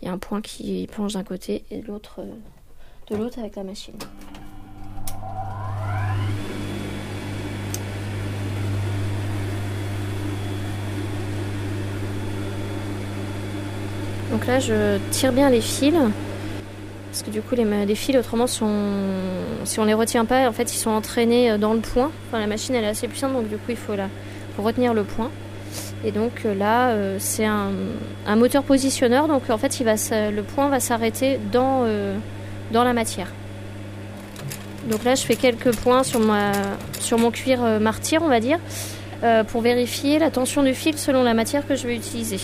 Il 0.01 0.07
y 0.07 0.09
a 0.09 0.13
un 0.13 0.19
point 0.19 0.41
qui 0.41 0.89
penche 0.97 1.13
d'un 1.13 1.25
côté 1.25 1.65
et 1.71 1.83
l'autre 1.83 2.25
de 3.11 3.17
l'autre 3.17 3.39
avec 3.39 3.55
la 3.55 3.65
machine. 3.65 3.99
Donc 14.31 14.47
là, 14.47 14.59
je 14.59 14.97
tire 15.11 15.35
bien 15.35 15.51
les 15.51 15.61
fils. 15.61 15.93
Parce 17.13 17.25
que 17.25 17.31
du 17.31 17.43
coup, 17.43 17.55
les, 17.55 17.95
fils, 17.95 18.17
autrement, 18.17 18.47
sont, 18.47 18.73
si 19.65 19.79
on 19.79 19.85
les 19.85 19.93
retient 19.93 20.25
pas, 20.25 20.49
en 20.49 20.53
fait, 20.53 20.73
ils 20.73 20.79
sont 20.79 20.89
entraînés 20.89 21.51
euh, 21.51 21.59
dans 21.59 21.75
le 21.75 21.81
point. 21.81 22.11
La 22.33 22.47
machine, 22.47 22.75
elle 22.75 22.85
est 22.85 22.89
assez 22.89 23.07
puissante, 23.07 23.35
donc 23.35 23.51
du 23.51 23.57
coup, 23.57 23.69
il 23.69 23.77
faut, 23.77 23.95
la, 23.95 24.09
retenir 24.57 24.95
le 24.95 25.05
point. 25.05 25.31
Et 26.07 26.11
donc 26.11 26.33
euh, 26.47 26.55
là, 26.55 26.89
euh, 26.89 27.19
c'est 27.21 27.45
un, 27.45 27.69
moteur 28.35 28.63
positionneur, 28.63 29.29
donc 29.29 29.51
en 29.51 29.59
fait, 29.59 29.79
il 29.79 29.85
va, 29.85 29.97
le 30.31 30.43
point 30.43 30.71
va 30.71 30.81
s'arrêter 30.81 31.39
dans, 31.53 31.85
dans 32.73 32.83
la 32.83 32.95
matière. 32.95 33.31
Donc 34.89 35.05
là, 35.05 35.15
je 35.15 35.23
fais 35.23 35.37
quelques 35.37 35.77
points 35.77 36.05
sur, 36.05 36.19
ma, 36.19 36.53
sur 36.99 37.19
mon 37.19 37.31
cuir 37.31 37.61
martyr, 37.79 38.23
on 38.23 38.29
va 38.29 38.41
dire, 38.41 38.59
pour 39.49 39.61
vérifier 39.61 40.19
la 40.19 40.31
tension 40.31 40.63
du 40.63 40.73
fil 40.73 40.97
selon 40.97 41.23
la 41.25 41.35
matière 41.35 41.67
que 41.67 41.77
je 41.77 41.87
vais 41.87 41.95
utiliser. 41.95 42.41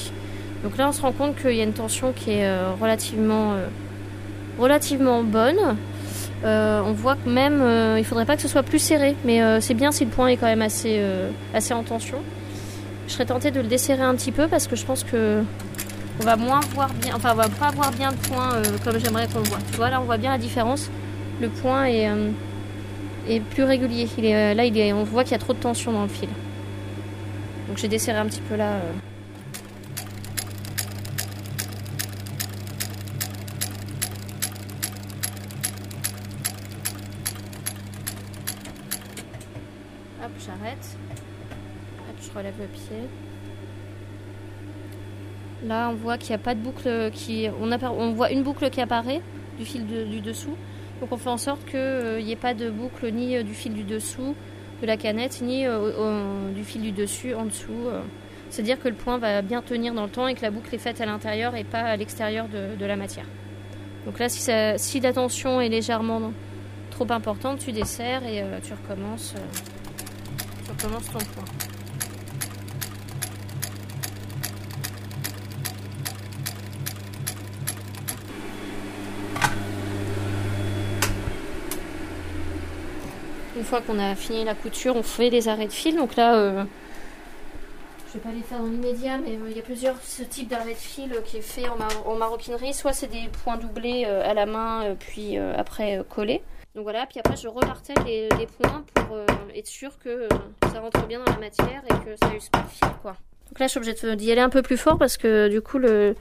Donc 0.62 0.76
là, 0.76 0.90
on 0.90 0.92
se 0.92 1.00
rend 1.00 1.12
compte 1.12 1.36
qu'il 1.36 1.54
y 1.54 1.60
a 1.60 1.64
une 1.64 1.72
tension 1.72 2.12
qui 2.12 2.32
est 2.32 2.48
relativement 2.78 3.54
relativement 4.58 5.22
bonne. 5.22 5.76
Euh, 6.44 6.82
on 6.84 6.92
voit 6.92 7.16
que 7.16 7.28
même, 7.28 7.60
euh, 7.62 7.98
il 7.98 8.04
faudrait 8.04 8.24
pas 8.24 8.36
que 8.36 8.42
ce 8.42 8.48
soit 8.48 8.62
plus 8.62 8.78
serré, 8.78 9.16
mais 9.24 9.42
euh, 9.42 9.60
c'est 9.60 9.74
bien 9.74 9.90
si 9.90 10.04
le 10.04 10.10
point 10.10 10.28
est 10.28 10.36
quand 10.36 10.46
même 10.46 10.62
assez, 10.62 11.02
assez 11.54 11.74
en 11.74 11.82
tension. 11.82 12.18
Je 13.06 13.12
serais 13.12 13.26
tentée 13.26 13.50
de 13.50 13.60
le 13.60 13.66
desserrer 13.66 14.02
un 14.02 14.14
petit 14.14 14.32
peu 14.32 14.48
parce 14.48 14.66
que 14.66 14.76
je 14.76 14.84
pense 14.84 15.02
que 15.02 15.42
on 16.20 16.24
va 16.24 16.36
moins 16.36 16.60
voir 16.74 16.92
bien, 16.94 17.14
enfin 17.14 17.30
on 17.32 17.36
va 17.36 17.48
pas 17.48 17.70
voir 17.70 17.90
bien 17.92 18.10
le 18.10 18.16
point 18.16 18.60
comme 18.84 18.98
j'aimerais 18.98 19.26
qu'on 19.28 19.38
le 19.38 19.48
voit. 19.48 19.58
Tu 19.70 19.76
vois 19.76 19.88
là 19.88 20.00
on 20.00 20.04
voit 20.04 20.18
bien 20.18 20.30
la 20.30 20.38
différence. 20.38 20.90
Le 21.40 21.48
point 21.48 21.86
est, 21.86 22.10
plus 23.50 23.62
régulier. 23.62 24.08
Il 24.18 24.26
est, 24.26 24.54
là 24.54 24.64
il 24.64 24.76
est, 24.76 24.92
on 24.92 25.04
voit 25.04 25.22
qu'il 25.22 25.32
y 25.32 25.36
a 25.36 25.38
trop 25.38 25.54
de 25.54 25.58
tension 25.58 25.92
dans 25.92 26.02
le 26.02 26.08
fil. 26.08 26.28
Donc 27.68 27.78
j'ai 27.78 27.88
desserré 27.88 28.18
un 28.18 28.26
petit 28.26 28.42
peu 28.42 28.56
là. 28.56 28.74
J'arrête. 40.48 40.96
je 42.20 42.36
relève 42.36 42.54
le 42.58 42.66
pied. 42.66 43.08
Là, 45.66 45.90
on 45.90 45.94
voit 45.94 46.18
qu'il 46.18 46.30
n'y 46.30 46.36
a 46.36 46.38
pas 46.38 46.54
de 46.54 46.60
boucle 46.60 47.10
qui. 47.12 47.48
On, 47.60 48.12
voit 48.12 48.30
une 48.30 48.42
boucle 48.42 48.70
qui 48.70 48.80
apparaît 48.80 49.20
du 49.58 49.64
fil 49.64 49.86
du 49.86 50.20
dessous. 50.20 50.56
Donc, 51.00 51.12
on 51.12 51.16
fait 51.16 51.30
en 51.30 51.36
sorte 51.36 51.64
qu'il 51.64 51.78
euh, 51.78 52.22
n'y 52.22 52.32
ait 52.32 52.36
pas 52.36 52.54
de 52.54 52.70
boucle 52.70 53.10
ni 53.12 53.36
euh, 53.36 53.42
du 53.42 53.54
fil 53.54 53.72
du 53.72 53.84
dessous 53.84 54.34
de 54.80 54.86
la 54.86 54.96
canette, 54.96 55.40
ni 55.42 55.66
euh, 55.66 56.52
du 56.52 56.64
fil 56.64 56.82
du 56.82 56.92
dessus 56.92 57.34
en 57.34 57.44
dessous. 57.44 57.88
C'est-à-dire 58.48 58.78
que 58.78 58.88
le 58.88 58.94
point 58.94 59.18
va 59.18 59.42
bien 59.42 59.60
tenir 59.60 59.92
dans 59.92 60.04
le 60.04 60.10
temps 60.10 60.28
et 60.28 60.34
que 60.34 60.42
la 60.42 60.52
boucle 60.52 60.72
est 60.72 60.78
faite 60.78 61.00
à 61.00 61.06
l'intérieur 61.06 61.56
et 61.56 61.64
pas 61.64 61.80
à 61.80 61.96
l'extérieur 61.96 62.46
de, 62.48 62.84
la 62.84 62.94
matière. 62.94 63.26
Donc 64.06 64.20
là, 64.20 64.28
si, 64.28 64.50
si 64.76 65.00
la 65.00 65.12
tension 65.12 65.60
est 65.60 65.68
légèrement 65.68 66.32
trop 66.90 67.10
importante, 67.10 67.58
tu 67.58 67.72
desserres 67.72 68.24
et 68.24 68.44
tu 68.62 68.72
recommences 68.72 69.34
Une 83.56 83.64
fois 83.64 83.80
qu'on 83.80 83.98
a 83.98 84.14
fini 84.14 84.44
la 84.44 84.54
couture, 84.54 84.94
on 84.94 85.02
fait 85.02 85.30
les 85.30 85.48
arrêts 85.48 85.66
de 85.66 85.72
fil. 85.72 85.96
Donc 85.96 86.14
là, 86.14 86.36
euh, 86.36 86.64
je 88.06 88.14
vais 88.14 88.20
pas 88.20 88.30
les 88.30 88.42
faire 88.42 88.60
dans 88.60 88.66
l'immédiat, 88.66 89.18
mais 89.18 89.32
euh, 89.32 89.50
il 89.50 89.56
y 89.56 89.58
a 89.58 89.62
plusieurs 89.62 90.00
ce 90.00 90.22
type 90.22 90.48
de 90.48 90.56
fil 90.76 91.12
qui 91.24 91.38
est 91.38 91.42
fait 91.42 91.64
en, 92.06 92.14
maroquinerie. 92.14 92.72
Soit 92.72 92.92
c'est 92.92 93.08
des 93.08 93.28
points 93.42 93.56
doublés 93.56 94.04
euh, 94.06 94.30
à 94.30 94.32
la 94.32 94.46
main, 94.46 94.94
puis 95.00 95.36
après 95.38 96.04
collés. 96.08 96.40
Donc 96.78 96.84
voilà, 96.84 97.06
puis 97.06 97.18
après 97.18 97.34
je 97.34 97.48
remartèle 97.48 97.96
les, 98.06 98.28
points 98.46 98.84
pour 98.94 99.16
euh, 99.16 99.26
être 99.52 99.66
sûr 99.66 99.98
que 99.98 100.10
euh, 100.10 100.28
ça 100.72 100.78
rentre 100.78 101.08
bien 101.08 101.18
dans 101.18 101.32
la 101.32 101.38
matière 101.38 101.82
et 101.86 102.04
que 102.04 102.14
ça 102.14 102.32
use 102.32 102.48
pas 102.50 102.62
le 102.62 102.68
fil. 102.68 102.86
Donc 103.02 103.58
là 103.58 103.66
je 103.66 103.70
suis 103.72 103.78
obligée 103.78 104.14
d'y 104.14 104.30
aller 104.30 104.40
un 104.40 104.48
peu 104.48 104.62
plus 104.62 104.76
fort 104.76 104.96
parce 104.96 105.16
que 105.16 105.48
du 105.48 105.60
coup 105.60 105.78
le 105.78 106.14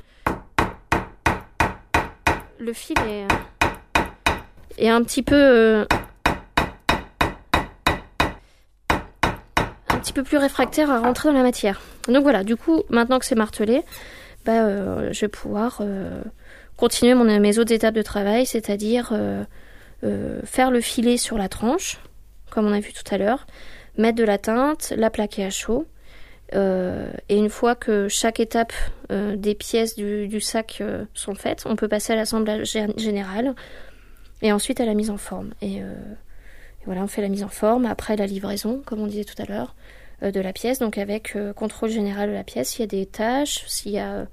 fil 2.74 2.98
est, 3.08 3.26
euh, 3.26 4.06
est 4.80 4.90
un 4.90 5.04
petit 5.04 5.22
peu 5.22 5.86
un 9.90 10.00
petit 10.00 10.14
peu 10.14 10.24
plus 10.24 10.38
réfractaire 10.38 10.90
à 10.90 11.02
rentrer 11.02 11.30
dans 11.30 11.36
la 11.36 11.44
matière. 11.44 11.82
Donc 12.08 12.24
voilà, 12.24 12.44
du 12.44 12.56
coup 12.56 12.82
maintenant 12.90 13.20
que 13.20 13.26
c'est 13.26 13.36
martelé, 13.36 13.84
bah, 14.44 15.12
je 15.14 15.22
vais 15.22 15.28
pouvoir 15.28 15.84
continuer 16.78 17.14
mes 17.14 17.60
autres 17.60 17.74
étapes 17.74 17.94
de 17.94 18.02
travail, 18.02 18.48
c'est-à-dire 18.48 19.14
faire 20.44 20.72
le 20.72 20.82
filet 20.82 21.18
sur 21.18 21.38
la 21.38 21.50
tranche, 21.50 22.00
comme 22.50 22.66
on 22.66 22.74
a 22.74 22.80
vu 22.80 22.94
tout 22.94 23.04
à 23.14 23.18
l'heure, 23.18 23.46
mettre 23.98 24.18
de 24.18 24.24
la 24.24 24.38
teinte, 24.38 24.94
la 24.96 25.10
plaquer 25.10 25.46
à 25.46 25.50
chaud. 25.50 25.86
Euh, 26.56 27.12
et 27.28 27.38
une 27.38 27.50
fois 27.50 27.76
que 27.76 28.08
chaque 28.08 28.40
étape 28.40 28.72
euh, 29.12 29.36
des 29.36 29.54
pièces 29.54 29.96
du, 29.96 30.40
sac 30.40 30.82
sont 31.14 31.36
faites, 31.36 31.64
on 31.66 31.76
peut 31.76 31.88
passer 31.88 32.14
à 32.14 32.16
l'assemblage 32.16 32.78
général 32.96 33.54
et 34.42 34.54
ensuite 34.54 34.80
à 34.80 34.86
la 34.86 34.94
mise 34.94 35.10
en 35.10 35.18
forme. 35.18 35.54
Et, 35.62 35.78
et, 35.78 36.86
voilà, 36.86 37.04
on 37.04 37.08
fait 37.08 37.22
la 37.22 37.30
mise 37.30 37.44
en 37.44 37.50
forme, 37.50 37.86
après 37.86 38.16
la 38.16 38.28
livraison, 38.28 38.82
comme 38.86 39.02
on 39.02 39.08
disait 39.08 39.26
tout 39.26 39.42
à 39.42 39.46
l'heure, 39.46 39.76
de 40.22 40.40
la 40.40 40.52
pièce, 40.52 40.80
donc 40.80 40.98
avec 40.98 41.38
contrôle 41.56 41.90
général 41.90 42.30
de 42.30 42.34
la 42.34 42.44
pièce, 42.44 42.70
s'il 42.70 42.80
y 42.80 42.84
a 42.84 42.88
des 42.88 43.06
tâches, 43.06 43.66
s'il 43.68 43.92
y 43.92 44.00
a 44.00 44.26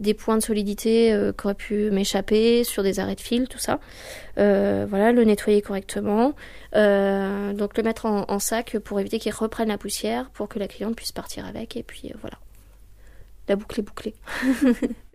des 0.00 0.14
points 0.14 0.36
de 0.36 0.42
solidité 0.42 1.12
euh, 1.12 1.32
qui 1.32 1.46
auraient 1.46 1.54
pu 1.54 1.90
m'échapper 1.90 2.64
sur 2.64 2.82
des 2.82 3.00
arrêts 3.00 3.14
de 3.14 3.20
fil, 3.20 3.48
tout 3.48 3.58
ça. 3.58 3.80
Euh, 4.38 4.86
voilà, 4.88 5.12
le 5.12 5.24
nettoyer 5.24 5.62
correctement. 5.62 6.34
Euh, 6.74 7.52
donc 7.52 7.76
le 7.76 7.82
mettre 7.82 8.06
en, 8.06 8.38
sac 8.38 8.78
pour 8.78 9.00
éviter 9.00 9.18
qu'il 9.18 9.32
reprenne 9.32 9.68
la 9.68 9.78
poussière, 9.78 10.30
pour 10.30 10.48
que 10.48 10.58
la 10.58 10.68
cliente 10.68 10.96
puisse 10.96 11.12
partir 11.12 11.46
avec. 11.46 11.76
Et 11.76 11.82
puis 11.82 12.12
voilà, 12.20 12.38
la 13.48 13.56
boucle 13.56 13.80
est 13.80 13.84
bouclée. 13.84 14.14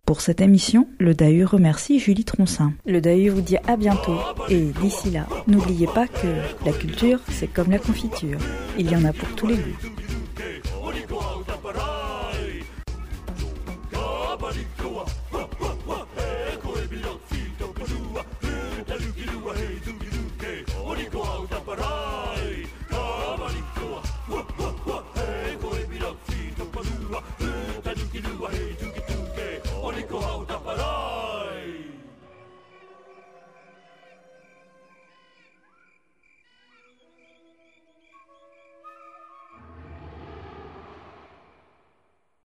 Pour 0.03 0.19
cette 0.19 0.41
émission, 0.41 0.89
le 0.99 1.13
DAU 1.13 1.45
remercie 1.45 1.99
Julie 1.99 2.25
Troncin. 2.25 2.73
Le 2.85 2.99
DAU 2.99 3.33
vous 3.33 3.41
dit 3.41 3.57
à 3.67 3.77
bientôt 3.77 4.17
et 4.49 4.59
d'ici 4.81 5.11
là, 5.11 5.25
n'oubliez 5.47 5.87
pas 5.87 6.07
que 6.07 6.65
la 6.65 6.73
culture, 6.73 7.21
c'est 7.29 7.47
comme 7.47 7.71
la 7.71 7.79
confiture. 7.79 8.39
Il 8.77 8.91
y 8.91 8.95
en 8.95 9.05
a 9.05 9.13
pour 9.13 9.29
tous 9.35 9.47
les 9.47 9.55
goûts. 9.55 10.20